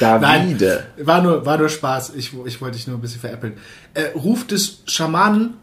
Davide. 0.00 0.84
War 0.96 1.22
nur, 1.22 1.46
war 1.46 1.58
nur 1.58 1.68
Spaß. 1.68 2.14
Ich, 2.16 2.32
ich 2.46 2.60
wollte 2.60 2.76
dich 2.76 2.88
nur 2.88 2.96
ein 2.96 3.00
bisschen 3.00 3.20
veräppeln. 3.20 3.52
Äh, 3.94 4.06
Ruf 4.16 4.46
des 4.46 4.82
Schamanen, 4.86 5.54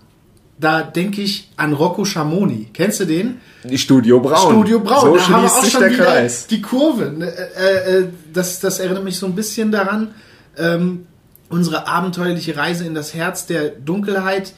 da 0.59 0.83
denke 0.83 1.21
ich 1.21 1.49
an 1.55 1.73
Rocco 1.73 2.03
Schamoni. 2.03 2.69
Kennst 2.73 2.99
du 2.99 3.05
den? 3.05 3.39
Studio 3.75 4.19
Braun. 4.19 4.51
Studio 4.51 4.79
Braun. 4.81 5.01
So 5.01 5.15
da 5.15 5.21
schließt 5.21 5.61
sich 5.63 5.77
der 5.77 5.89
Kreis. 5.91 6.47
Die 6.47 6.61
Kurve. 6.61 7.11
ne? 7.11 7.27
Äh, 7.27 7.99
äh, 7.99 8.07
das, 8.33 8.59
das 8.59 8.79
erinnert 8.79 9.03
mich 9.03 9.17
so 9.17 9.25
ein 9.25 9.35
bisschen 9.35 9.71
daran. 9.71 10.13
Ähm, 10.57 11.07
unsere 11.47 11.87
abenteuerliche 11.87 12.57
Reise 12.57 12.85
in 12.85 12.93
das 12.93 13.13
Herz 13.13 13.45
der 13.45 13.69
Dunkelheit. 13.69 14.53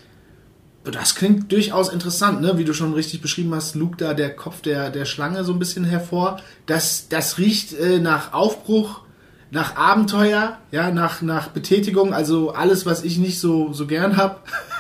Das 0.84 1.14
klingt 1.14 1.52
durchaus 1.52 1.90
interessant, 1.90 2.42
ne? 2.42 2.58
wie 2.58 2.66
du 2.66 2.74
schon 2.74 2.94
richtig 2.94 3.22
beschrieben 3.22 3.54
hast, 3.54 3.76
lugt 3.76 4.02
da 4.02 4.16
der 4.16 4.36
Kopf 4.36 4.62
der, 4.62 4.90
der 4.90 5.06
Schlange 5.06 5.44
so 5.44 5.54
ein 5.54 5.60
bisschen 5.60 5.86
hervor. 5.86 6.40
Das, 6.66 7.08
das 7.08 7.38
riecht 7.38 7.74
äh, 7.74 8.00
nach 8.00 8.34
Aufbruch, 8.34 9.02
nach 9.52 9.76
Abenteuer, 9.76 10.58
ja, 10.72 10.90
nach, 10.90 11.22
nach 11.22 11.50
Betätigung, 11.50 12.16
also 12.16 12.52
alles, 12.54 12.88
was 12.88 13.04
ich 13.04 13.20
nicht 13.20 13.40
so, 13.40 13.72
so 13.74 13.86
gern 13.86 14.18
hab. 14.18 14.48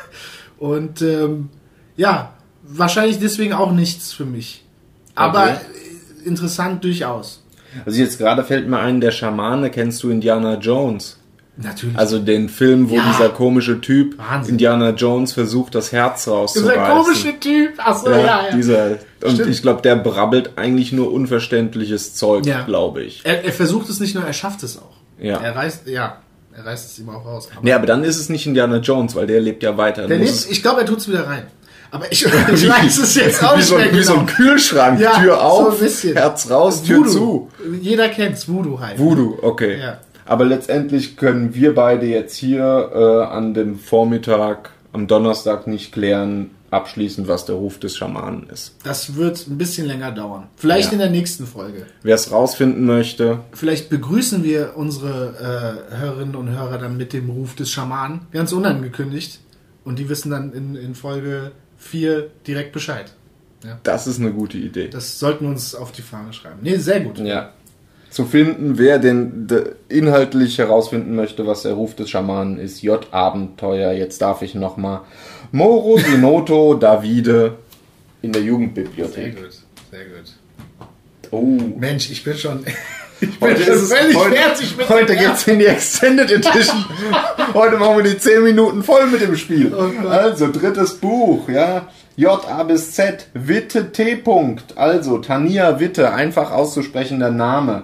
Und 0.61 1.01
ähm, 1.01 1.49
ja, 1.97 2.33
wahrscheinlich 2.61 3.17
deswegen 3.19 3.53
auch 3.53 3.71
nichts 3.71 4.13
für 4.13 4.25
mich. 4.25 4.63
Aber 5.15 5.43
Okay. 5.43 5.55
interessant 6.25 6.83
durchaus. 6.83 7.43
Also 7.83 7.99
jetzt 7.99 8.19
gerade 8.19 8.43
fällt 8.43 8.67
mir 8.69 8.77
ein, 8.77 9.01
der 9.01 9.09
Schamane, 9.11 9.71
kennst 9.71 10.03
du 10.03 10.11
Indiana 10.11 10.55
Jones? 10.59 11.17
Natürlich. 11.57 11.97
Also 11.97 12.19
den 12.19 12.47
Film, 12.47 12.89
wo 12.91 12.95
Ja. 12.95 13.03
dieser 13.11 13.29
komische 13.29 13.81
Typ 13.81 14.17
Wahnsinn. 14.19 14.53
Indiana 14.53 14.91
Jones 14.91 15.33
versucht, 15.33 15.73
das 15.73 15.91
Herz 15.91 16.23
dieser 16.25 16.35
rauszureißen. 16.35 16.83
komische 17.03 17.39
Typ. 17.39 17.73
Achso, 17.79 18.09
ja, 18.11 18.17
ja. 18.19 18.25
ja, 18.49 18.55
dieser. 18.55 18.85
Und 19.23 19.31
Stimmt. 19.33 19.49
ich 19.49 19.61
glaube, 19.63 19.81
der 19.81 19.95
brabbelt 19.95 20.51
eigentlich 20.57 20.91
nur 20.91 21.11
unverständliches 21.11 22.13
Zeug, 22.15 22.45
Ja. 22.45 22.61
glaube 22.65 23.01
ich. 23.03 23.21
Er, 23.25 23.43
er 23.43 23.51
versucht 23.51 23.89
es 23.89 23.99
nicht 23.99 24.13
nur, 24.15 24.23
er 24.23 24.33
schafft 24.33 24.61
es 24.63 24.77
auch. 24.77 24.95
Ja. 25.19 25.37
Er 25.39 25.55
reißt, 25.55 25.87
ja, 25.87 26.17
er 26.55 26.65
reißt 26.65 26.91
es 26.91 26.99
ihm 26.99 27.09
auch 27.09 27.25
raus. 27.25 27.49
Aber 27.53 27.63
Nee, 27.63 27.73
aber 27.73 27.85
dann 27.85 28.03
ist 28.03 28.19
es 28.19 28.29
nicht 28.29 28.45
Indiana 28.47 28.77
Jones, 28.77 29.15
weil 29.15 29.27
der 29.27 29.39
lebt 29.41 29.63
ja 29.63 29.77
weiter. 29.77 30.07
der 30.07 30.17
lebt, 30.17 30.29
es- 30.29 30.49
ich 30.49 30.61
glaube, 30.61 30.81
er 30.81 30.85
tut 30.85 30.99
es 30.99 31.07
wieder 31.09 31.27
rein. 31.27 31.43
Aber 31.91 32.11
ich, 32.11 32.23
ich 32.53 32.69
weiß 32.69 32.97
es 32.99 33.15
jetzt 33.15 33.43
auch 33.43 33.53
wie 33.53 33.57
nicht 33.57 33.67
so, 33.67 33.77
mehr 33.77 33.93
wie 33.93 34.01
so 34.03 34.13
genau. 34.13 34.21
ein 34.21 34.27
Kühlschrank, 34.27 34.99
Ja, 34.99 35.19
Tür 35.19 35.35
so 35.35 35.39
auf, 35.41 35.79
bisschen. 35.79 36.15
Herz 36.15 36.49
raus, 36.49 36.83
Tür 36.83 36.99
Voodoo. 36.99 37.09
zu. 37.11 37.49
Jeder 37.81 38.09
kennt's, 38.09 38.47
Voodoo 38.47 38.79
halt. 38.79 38.97
Voodoo, 38.99 39.37
okay. 39.41 39.79
Ja. 39.79 39.97
Aber 40.25 40.45
letztendlich 40.45 41.17
können 41.17 41.53
wir 41.55 41.75
beide 41.75 42.05
jetzt 42.05 42.35
hier 42.37 42.91
äh, 42.93 43.33
an 43.33 43.53
dem 43.53 43.77
Vormittag, 43.77 44.69
am 44.93 45.07
Donnerstag 45.07 45.67
nicht 45.67 45.91
klären, 45.91 46.51
abschließend, 46.71 47.27
was 47.27 47.45
der 47.45 47.55
Ruf 47.55 47.79
des 47.79 47.95
Schamanen 47.97 48.49
ist. 48.49 48.75
Das 48.83 49.15
wird 49.15 49.45
ein 49.47 49.57
bisschen 49.57 49.85
länger 49.87 50.11
dauern. 50.11 50.47
Vielleicht 50.55 50.87
Ja. 50.87 50.93
in 50.93 50.99
der 50.99 51.09
nächsten 51.09 51.45
Folge. 51.45 51.85
Wer 52.01 52.15
es 52.15 52.31
rausfinden 52.31 52.85
möchte, 52.85 53.39
Vielleicht 53.53 53.89
begrüßen 53.89 54.43
wir 54.43 54.73
unsere 54.75 55.85
äh, 55.91 55.95
Hörerinnen 55.97 56.35
und 56.35 56.49
Hörer 56.49 56.77
dann 56.77 56.97
mit 56.97 57.13
dem 57.13 57.29
Ruf 57.29 57.55
des 57.55 57.69
Schamanen. 57.69 58.21
Ganz 58.31 58.51
unangekündigt. 58.53 59.39
Und 59.83 59.99
die 59.99 60.09
wissen 60.09 60.31
dann 60.31 60.53
in, 60.53 60.75
in 60.75 60.95
Folge 60.95 61.51
4 61.77 62.27
direkt 62.47 62.71
Bescheid. 62.71 63.13
das 63.83 64.07
ist 64.07 64.19
eine 64.19 64.31
gute 64.31 64.57
Idee. 64.57 64.87
Das 64.87 65.19
sollten 65.19 65.45
wir 65.45 65.51
uns 65.51 65.75
auf 65.75 65.91
die 65.91 66.01
Fahne 66.01 66.33
schreiben. 66.33 66.59
Nee, 66.61 66.77
sehr 66.77 67.01
gut. 67.01 67.19
Ja. 67.19 67.51
Zu 68.11 68.25
finden, 68.25 68.77
wer 68.77 68.99
denn 68.99 69.47
de, 69.47 69.71
inhaltlich 69.87 70.57
herausfinden 70.57 71.15
möchte, 71.15 71.47
was 71.47 71.61
der 71.61 71.73
Ruf 71.73 71.95
des 71.95 72.09
Schamanen 72.09 72.59
ist. 72.59 72.81
J. 72.81 73.07
Abenteuer. 73.11 73.93
Jetzt 73.93 74.21
darf 74.21 74.41
ich 74.41 74.53
nochmal. 74.53 74.99
Moro 75.53 75.97
Sinoto 75.97 76.73
Davide 76.79 77.53
in 78.21 78.33
der 78.33 78.41
Sehr 78.41 78.49
Jugendbibliothek. 78.49 79.37
gut. 79.37 79.51
Sehr 79.91 80.05
gut. 80.05 80.33
Oh. 81.31 81.57
Mensch, 81.79 82.11
ich 82.11 82.21
bin 82.25 82.35
schon, 82.35 82.65
ich 83.21 83.39
bin 83.39 83.49
Heute, 83.49 83.63
schon 83.63 83.73
ist 83.75 83.81
es, 83.83 83.93
völlig 83.93 84.17
heute, 84.17 84.35
fertig 84.35 84.77
mit 84.77 84.89
heute 84.89 85.15
geht's 85.15 85.47
in 85.47 85.59
die 85.59 85.65
Extended 85.65 86.29
Edition. 86.31 86.85
heute 87.53 87.77
machen 87.77 87.95
wir 87.95 88.03
die 88.11 88.17
10 88.17 88.43
Minuten 88.43 88.83
voll 88.83 89.07
mit 89.07 89.21
dem 89.21 89.37
Spiel. 89.37 89.73
Oh 89.73 90.07
also, 90.09 90.51
drittes 90.51 90.95
Buch, 90.95 91.47
ja. 91.47 91.87
J, 92.17 92.45
A 92.49 92.63
bis 92.63 92.91
Z, 92.91 93.27
Witte 93.33 93.93
T. 93.93 94.17
Punkt. 94.17 94.77
Also, 94.77 95.19
Tania 95.19 95.79
Witte, 95.79 96.13
einfach 96.13 96.51
auszusprechender 96.51 97.31
Name. 97.31 97.83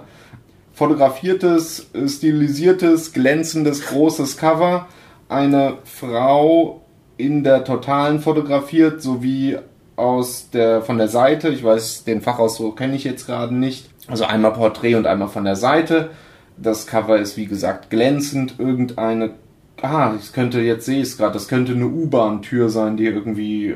Fotografiertes, 0.78 1.90
stilisiertes, 2.06 3.12
glänzendes, 3.12 3.86
großes 3.86 4.36
Cover. 4.36 4.86
Eine 5.28 5.78
Frau 5.82 6.82
in 7.16 7.42
der 7.42 7.64
Totalen 7.64 8.20
fotografiert, 8.20 9.02
sowie 9.02 9.58
aus 9.96 10.50
der, 10.50 10.82
von 10.82 10.96
der 10.96 11.08
Seite. 11.08 11.48
Ich 11.48 11.64
weiß, 11.64 12.04
den 12.04 12.20
Fachausdruck 12.20 12.76
kenne 12.76 12.94
ich 12.94 13.02
jetzt 13.02 13.26
gerade 13.26 13.56
nicht. 13.56 13.90
Also 14.06 14.24
einmal 14.24 14.52
Porträt 14.52 14.94
und 14.94 15.08
einmal 15.08 15.26
von 15.26 15.44
der 15.44 15.56
Seite. 15.56 16.10
Das 16.56 16.86
Cover 16.86 17.18
ist 17.18 17.36
wie 17.36 17.46
gesagt 17.46 17.90
glänzend. 17.90 18.54
Irgendeine, 18.58 19.32
ah, 19.82 20.12
ich 20.16 20.32
könnte, 20.32 20.60
jetzt 20.60 20.86
sehe 20.86 20.98
ich 21.02 21.08
es 21.08 21.18
gerade, 21.18 21.32
das 21.32 21.48
könnte 21.48 21.72
eine 21.72 21.88
U-Bahn-Tür 21.88 22.68
sein, 22.68 22.96
die 22.96 23.06
irgendwie 23.06 23.74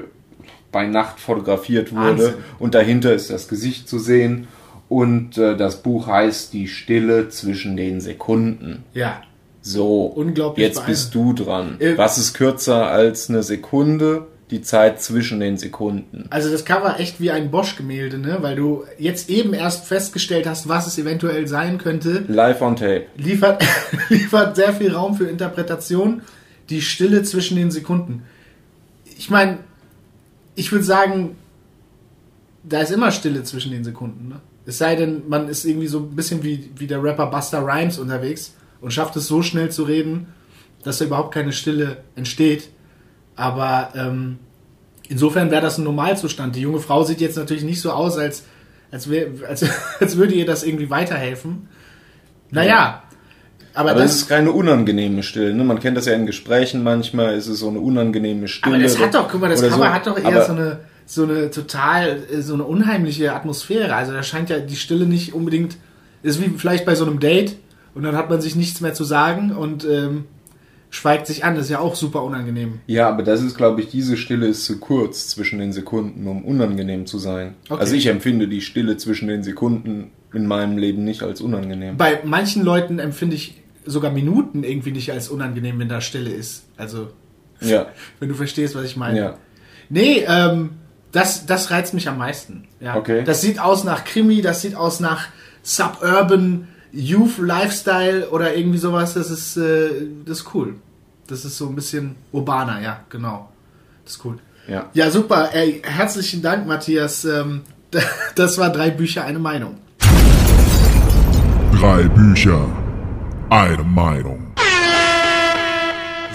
bei 0.70 0.86
Nacht 0.86 1.18
fotografiert 1.18 1.92
wurde. 1.92 2.06
Wahnsinn. 2.06 2.34
Und 2.60 2.76
dahinter 2.76 3.12
ist 3.12 3.28
das 3.28 3.48
Gesicht 3.48 3.88
zu 3.88 3.98
sehen. 3.98 4.46
Und 4.92 5.38
äh, 5.38 5.56
das 5.56 5.82
Buch 5.82 6.06
heißt 6.06 6.52
Die 6.52 6.68
Stille 6.68 7.30
zwischen 7.30 7.78
den 7.78 8.02
Sekunden. 8.02 8.84
Ja, 8.92 9.22
So, 9.62 10.04
Unglaublich 10.04 10.66
jetzt 10.66 10.84
bist 10.84 11.14
du 11.14 11.32
dran. 11.32 11.76
Äh, 11.80 11.96
Was 11.96 12.18
ist 12.18 12.34
kürzer 12.34 12.88
als 12.88 13.30
eine 13.30 13.42
Sekunde? 13.42 14.26
Die 14.50 14.60
Zeit 14.60 15.00
zwischen 15.00 15.40
den 15.40 15.56
Sekunden. 15.56 16.26
also 16.28 16.50
das 16.50 16.66
Cover 16.66 17.00
echt 17.00 17.22
wie 17.22 17.30
ein 17.30 17.50
Bosch-Gemälde, 17.50 18.18
ne? 18.18 18.36
Weil 18.42 18.54
du 18.54 18.84
jetzt 18.98 19.30
eben 19.30 19.54
erst 19.54 19.86
festgestellt 19.86 20.46
hast, 20.46 20.68
was 20.68 20.86
es 20.86 20.98
eventuell 20.98 21.48
sein 21.48 21.78
könnte. 21.78 22.24
Live 22.28 22.60
on 22.60 22.76
tape. 22.76 23.06
Liefert, 23.16 23.64
liefert 24.10 24.56
sehr 24.56 24.74
viel 24.74 24.92
Raum 24.92 25.14
für 25.16 25.24
Interpretation. 25.26 26.20
Die 26.68 26.82
Stille 26.82 27.22
zwischen 27.22 27.56
den 27.56 27.70
Sekunden. 27.70 28.24
Ich 29.16 29.30
meine, 29.30 29.56
ich 30.54 30.70
würde 30.70 30.84
sagen, 30.84 31.36
da 32.62 32.80
ist 32.82 32.92
immer 32.92 33.10
Stille 33.10 33.44
zwischen 33.44 33.72
den 33.72 33.84
Sekunden, 33.84 34.28
ne? 34.28 34.40
Es 34.64 34.78
sei 34.78 34.94
denn, 34.96 35.28
man 35.28 35.48
ist 35.48 35.64
irgendwie 35.64 35.88
so 35.88 35.98
ein 35.98 36.14
bisschen 36.14 36.42
wie, 36.42 36.70
wie 36.76 36.86
der 36.86 37.02
Rapper 37.02 37.26
Buster 37.26 37.66
Rhymes 37.66 37.98
unterwegs 37.98 38.54
und 38.80 38.92
schafft 38.92 39.16
es 39.16 39.26
so 39.26 39.42
schnell 39.42 39.70
zu 39.70 39.84
reden, 39.84 40.28
dass 40.84 40.98
da 40.98 41.04
überhaupt 41.04 41.34
keine 41.34 41.52
Stille 41.52 41.98
entsteht. 42.14 42.70
Aber 43.34 43.90
ähm, 43.94 44.38
insofern 45.08 45.50
wäre 45.50 45.62
das 45.62 45.78
ein 45.78 45.84
Normalzustand. 45.84 46.54
Die 46.54 46.60
junge 46.60 46.80
Frau 46.80 47.02
sieht 47.02 47.20
jetzt 47.20 47.36
natürlich 47.36 47.64
nicht 47.64 47.80
so 47.80 47.90
aus, 47.90 48.18
als, 48.18 48.44
als, 48.90 49.10
wär, 49.10 49.28
als, 49.48 49.64
als 50.00 50.16
würde 50.16 50.34
ihr 50.34 50.46
das 50.46 50.62
irgendwie 50.62 50.90
weiterhelfen. 50.90 51.68
Naja, 52.50 53.02
aber, 53.74 53.92
Aber 53.92 54.00
das, 54.00 54.10
es 54.10 54.16
ist 54.22 54.28
keine 54.28 54.52
unangenehme 54.52 55.22
Stille. 55.22 55.54
Ne? 55.54 55.64
Man 55.64 55.80
kennt 55.80 55.96
das 55.96 56.06
ja 56.06 56.12
in 56.12 56.26
Gesprächen 56.26 56.82
manchmal, 56.82 57.36
ist 57.36 57.46
es 57.46 57.60
so 57.60 57.68
eine 57.68 57.80
unangenehme 57.80 58.48
Stille. 58.48 58.74
aber 58.74 58.82
das 58.82 58.98
hat 58.98 59.14
doch, 59.14 59.28
guck 59.30 59.40
mal, 59.40 59.48
das 59.48 59.62
Cover 59.62 59.76
so. 59.76 59.84
hat 59.84 60.06
doch 60.06 60.18
eher 60.18 60.26
Aber 60.26 60.44
so 60.44 60.52
eine, 60.52 60.80
so 61.06 61.24
eine 61.24 61.50
total, 61.50 62.22
äh, 62.32 62.42
so 62.42 62.54
eine 62.54 62.64
unheimliche 62.64 63.32
Atmosphäre. 63.34 63.94
Also 63.94 64.12
da 64.12 64.22
scheint 64.22 64.50
ja 64.50 64.58
die 64.58 64.76
Stille 64.76 65.06
nicht 65.06 65.34
unbedingt, 65.34 65.76
ist 66.22 66.40
wie 66.40 66.48
vielleicht 66.56 66.84
bei 66.84 66.94
so 66.94 67.04
einem 67.04 67.20
Date 67.20 67.56
und 67.94 68.02
dann 68.04 68.16
hat 68.16 68.30
man 68.30 68.40
sich 68.40 68.56
nichts 68.56 68.80
mehr 68.80 68.94
zu 68.94 69.04
sagen 69.04 69.52
und 69.52 69.84
ähm, 69.84 70.24
schweigt 70.90 71.26
sich 71.26 71.44
an. 71.44 71.54
Das 71.54 71.64
ist 71.64 71.70
ja 71.70 71.80
auch 71.80 71.94
super 71.94 72.22
unangenehm. 72.22 72.80
Ja, 72.86 73.08
aber 73.08 73.22
das 73.22 73.42
ist, 73.42 73.56
glaube 73.56 73.80
ich, 73.80 73.88
diese 73.88 74.16
Stille 74.16 74.46
ist 74.46 74.64
zu 74.64 74.78
kurz 74.78 75.28
zwischen 75.28 75.58
den 75.58 75.72
Sekunden, 75.72 76.26
um 76.28 76.44
unangenehm 76.44 77.06
zu 77.06 77.18
sein. 77.18 77.54
Okay. 77.68 77.80
Also 77.80 77.94
ich 77.94 78.06
empfinde 78.06 78.46
die 78.48 78.60
Stille 78.60 78.96
zwischen 78.96 79.28
den 79.28 79.42
Sekunden 79.42 80.12
in 80.32 80.46
meinem 80.46 80.78
Leben 80.78 81.04
nicht 81.04 81.22
als 81.22 81.40
unangenehm. 81.40 81.96
Bei 81.96 82.20
manchen 82.24 82.62
Leuten 82.62 82.98
empfinde 82.98 83.36
ich 83.36 83.62
sogar 83.84 84.12
Minuten 84.12 84.64
irgendwie 84.64 84.92
nicht 84.92 85.10
als 85.12 85.28
unangenehm, 85.28 85.78
wenn 85.78 85.88
da 85.88 86.00
Stille 86.00 86.30
ist. 86.30 86.64
Also, 86.76 87.08
Ja, 87.60 87.88
wenn 88.20 88.28
du 88.28 88.34
verstehst, 88.34 88.74
was 88.74 88.84
ich 88.84 88.96
meine. 88.96 89.18
ja. 89.18 89.38
Nee, 89.88 90.24
ähm, 90.26 90.70
das, 91.12 91.46
das 91.46 91.70
reizt 91.70 91.94
mich 91.94 92.08
am 92.08 92.18
meisten. 92.18 92.66
Ja. 92.80 92.96
Okay. 92.96 93.22
Das 93.24 93.42
sieht 93.42 93.60
aus 93.60 93.84
nach 93.84 94.04
Krimi, 94.04 94.40
das 94.40 94.62
sieht 94.62 94.74
aus 94.74 94.98
nach 94.98 95.26
Suburban 95.62 96.68
Youth 96.90 97.38
Lifestyle 97.38 98.28
oder 98.30 98.54
irgendwie 98.56 98.78
sowas. 98.78 99.14
Das 99.14 99.30
ist, 99.30 99.56
äh, 99.56 99.90
das 100.24 100.40
ist 100.40 100.54
cool. 100.54 100.74
Das 101.26 101.44
ist 101.44 101.56
so 101.56 101.68
ein 101.68 101.74
bisschen 101.74 102.16
urbaner, 102.32 102.80
ja, 102.80 103.00
genau. 103.08 103.50
Das 104.04 104.14
ist 104.14 104.24
cool. 104.24 104.38
Ja. 104.66 104.86
Ja, 104.94 105.10
super. 105.10 105.50
Ey, 105.52 105.82
herzlichen 105.84 106.42
Dank, 106.42 106.66
Matthias. 106.66 107.24
Ähm, 107.24 107.62
das 108.34 108.58
war 108.58 108.70
drei 108.70 108.90
Bücher, 108.90 109.24
eine 109.24 109.38
Meinung. 109.38 109.78
Drei 111.78 112.04
Bücher, 112.04 112.66
eine 113.50 113.82
Meinung. 113.82 114.52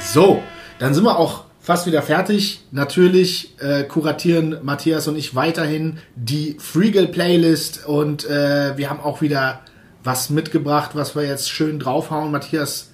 So, 0.04 0.44
dann 0.80 0.94
sind 0.94 1.04
wir 1.04 1.18
auch 1.18 1.47
fast 1.68 1.86
wieder 1.86 2.02
fertig. 2.02 2.62
Natürlich 2.72 3.54
äh, 3.60 3.84
kuratieren 3.84 4.60
Matthias 4.62 5.10
und 5.10 5.18
ich 5.18 5.36
weiterhin 5.36 5.98
die 6.16 6.56
Freegal 6.60 7.08
Playlist 7.08 7.86
und 7.86 8.24
äh, 8.24 8.78
wir 8.78 8.90
haben 8.90 9.02
auch 9.02 9.20
wieder 9.20 9.60
was 10.02 10.30
mitgebracht, 10.30 10.92
was 10.94 11.14
wir 11.14 11.26
jetzt 11.26 11.50
schön 11.50 11.78
draufhauen. 11.78 12.32
Matthias, 12.32 12.94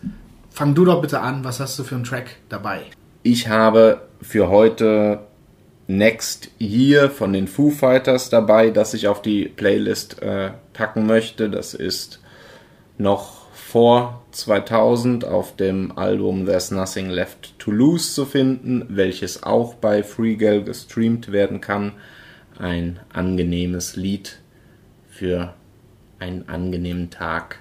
fang 0.49 0.73
du 0.73 0.85
doch 0.85 1.03
bitte 1.03 1.19
an. 1.19 1.43
Was 1.43 1.59
hast 1.59 1.77
du 1.77 1.83
für 1.83 1.93
einen 1.93 2.03
Track 2.03 2.37
dabei? 2.49 2.81
Ich 3.21 3.47
habe 3.47 4.01
für 4.23 4.49
heute 4.49 5.19
Next 5.85 6.49
Year 6.59 7.11
von 7.11 7.31
den 7.31 7.47
Foo 7.47 7.69
Fighters 7.69 8.31
dabei, 8.31 8.71
das 8.71 8.95
ich 8.95 9.07
auf 9.07 9.21
die 9.21 9.45
Playlist 9.49 10.19
äh, 10.23 10.49
packen 10.73 11.05
möchte. 11.05 11.47
Das 11.51 11.75
ist 11.75 12.21
noch 12.97 13.43
vor 13.53 14.23
2000 14.31 15.25
auf 15.25 15.55
dem 15.57 15.95
Album 15.95 16.47
There's 16.47 16.71
Nothing 16.71 17.11
Left 17.11 17.52
to 17.63 17.71
Lose 17.71 18.13
zu 18.13 18.25
finden, 18.25 18.85
welches 18.89 19.43
auch 19.43 19.75
bei 19.75 20.03
Freegal 20.03 20.63
gestreamt 20.63 21.31
werden 21.31 21.61
kann. 21.61 21.93
Ein 22.59 22.99
angenehmes 23.13 23.95
Lied 23.95 24.39
für 25.09 25.53
einen 26.19 26.49
angenehmen 26.49 27.09
Tag. 27.09 27.59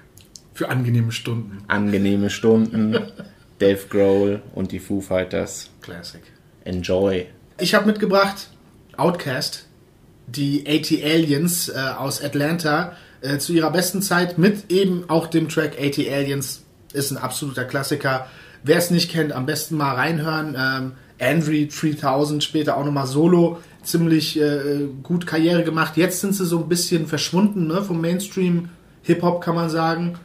Für 0.53 0.67
angenehme 0.67 1.13
Stunden. 1.13 1.63
Angenehme 1.69 2.29
Stunden. 2.29 2.97
Dave 3.59 3.87
Grohl 3.89 4.41
und 4.53 4.73
die 4.73 4.79
Foo 4.79 4.99
Fighters. 4.99 5.69
Classic. 5.81 6.21
Enjoy. 6.65 7.27
Ich 7.57 7.73
habe 7.73 7.85
mitgebracht 7.85 8.49
Outcast, 8.97 9.67
die 10.27 10.65
AT 10.67 10.91
Aliens 11.01 11.69
äh, 11.69 11.77
aus 11.97 12.21
Atlanta 12.21 12.97
äh, 13.21 13.37
zu 13.37 13.53
ihrer 13.53 13.71
besten 13.71 14.01
Zeit 14.01 14.37
mit 14.37 14.69
eben 14.69 15.09
auch 15.09 15.27
dem 15.27 15.47
Track 15.47 15.77
AT 15.79 15.97
Aliens 15.97 16.63
ist 16.91 17.11
ein 17.11 17.17
absoluter 17.17 17.63
Klassiker. 17.63 18.27
Wer 18.63 18.77
es 18.77 18.91
nicht 18.91 19.11
kennt, 19.11 19.33
am 19.33 19.45
besten 19.45 19.75
mal 19.75 19.95
reinhören. 19.95 20.55
Ähm, 20.57 20.91
Andrew 21.19 21.65
3000 21.67 22.43
später 22.43 22.77
auch 22.77 22.85
nochmal 22.85 23.07
solo 23.07 23.59
ziemlich 23.83 24.39
äh, 24.39 24.87
gut 25.03 25.27
Karriere 25.27 25.63
gemacht. 25.63 25.97
Jetzt 25.97 26.21
sind 26.21 26.33
sie 26.33 26.45
so 26.45 26.59
ein 26.59 26.69
bisschen 26.69 27.07
verschwunden 27.07 27.67
ne, 27.67 27.81
vom 27.81 28.01
Mainstream 28.01 28.69
Hip-Hop, 29.03 29.41
kann 29.41 29.55
man 29.55 29.69
sagen. 29.69 30.15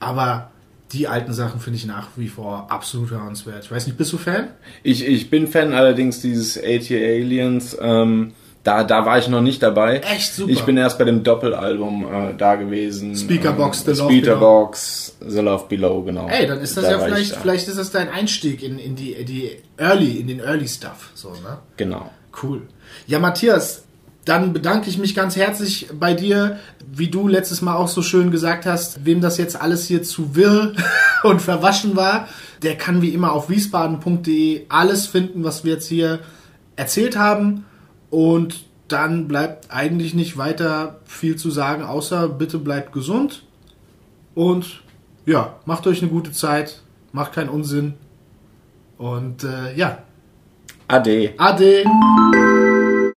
Aber 0.00 0.50
die 0.92 1.08
alten 1.08 1.32
Sachen 1.32 1.60
finde 1.60 1.76
ich 1.76 1.86
nach 1.86 2.08
wie 2.16 2.28
vor 2.28 2.66
absolut 2.70 3.10
hörenswert. 3.10 3.64
Ich 3.64 3.70
weiß 3.70 3.86
nicht, 3.86 3.98
bist 3.98 4.12
du 4.12 4.18
Fan? 4.18 4.48
Ich, 4.82 5.06
ich 5.06 5.28
bin 5.28 5.46
Fan 5.46 5.72
allerdings 5.72 6.20
dieses 6.20 6.56
AT 6.56 6.90
Aliens. 6.90 7.76
Ähm, 7.80 8.32
da, 8.68 8.84
da 8.84 9.06
war 9.06 9.18
ich 9.18 9.28
noch 9.28 9.40
nicht 9.40 9.62
dabei. 9.62 10.00
Echt 10.00 10.34
super. 10.34 10.52
Ich 10.52 10.62
bin 10.64 10.76
erst 10.76 10.98
bei 10.98 11.04
dem 11.04 11.22
Doppelalbum 11.22 12.04
äh, 12.04 12.34
da 12.36 12.56
gewesen. 12.56 13.16
Speakerbox, 13.16 13.86
ähm, 13.86 13.94
The 13.94 14.00
Love 14.02 14.12
Speakerbox, 14.12 15.16
The 15.26 15.40
Love 15.40 15.64
Below, 15.70 16.02
genau. 16.02 16.28
Ey, 16.28 16.46
dann 16.46 16.60
ist 16.60 16.76
das 16.76 16.84
Da 16.84 16.90
ja 16.90 16.98
vielleicht, 16.98 17.36
da. 17.36 17.40
vielleicht 17.40 17.66
ist 17.66 17.78
das 17.78 17.90
dein 17.90 18.10
Einstieg 18.10 18.62
in, 18.62 18.78
in 18.78 18.94
die, 18.94 19.24
die 19.24 19.52
Early, 19.78 20.18
in 20.18 20.26
den 20.26 20.40
Early 20.40 20.68
Stuff. 20.68 21.10
So, 21.14 21.30
ne? 21.30 21.58
Genau. 21.78 22.10
Cool. 22.42 22.60
Ja, 23.06 23.18
Matthias, 23.18 23.84
dann 24.26 24.52
bedanke 24.52 24.90
ich 24.90 24.98
mich 24.98 25.14
ganz 25.14 25.34
herzlich 25.36 25.88
bei 25.98 26.12
dir, 26.12 26.58
wie 26.86 27.08
du 27.08 27.26
letztes 27.26 27.62
Mal 27.62 27.74
auch 27.74 27.88
so 27.88 28.02
schön 28.02 28.30
gesagt 28.30 28.66
hast, 28.66 29.06
wem 29.06 29.22
das 29.22 29.38
jetzt 29.38 29.58
alles 29.58 29.86
hier 29.86 30.02
zu 30.02 30.36
wirr 30.36 30.74
und 31.22 31.40
verwaschen 31.40 31.96
war, 31.96 32.28
der 32.62 32.76
kann 32.76 33.00
wie 33.00 33.14
immer 33.14 33.32
auf 33.32 33.48
wiesbaden.de 33.48 34.66
alles 34.68 35.06
finden, 35.06 35.42
was 35.42 35.64
wir 35.64 35.72
jetzt 35.72 35.88
hier 35.88 36.18
erzählt 36.76 37.16
haben. 37.16 37.64
Und 38.10 38.66
dann 38.88 39.28
bleibt 39.28 39.70
eigentlich 39.70 40.14
nicht 40.14 40.36
weiter 40.36 41.00
viel 41.04 41.36
zu 41.36 41.50
sagen, 41.50 41.82
außer 41.82 42.28
bitte 42.28 42.58
bleibt 42.58 42.92
gesund 42.92 43.44
und 44.34 44.82
ja, 45.26 45.56
macht 45.66 45.86
euch 45.86 46.00
eine 46.00 46.10
gute 46.10 46.32
Zeit, 46.32 46.80
macht 47.12 47.32
keinen 47.34 47.50
Unsinn 47.50 47.94
und 48.96 49.44
äh, 49.44 49.76
ja, 49.76 49.98
Ade. 50.90 51.34
Ade. 51.36 51.84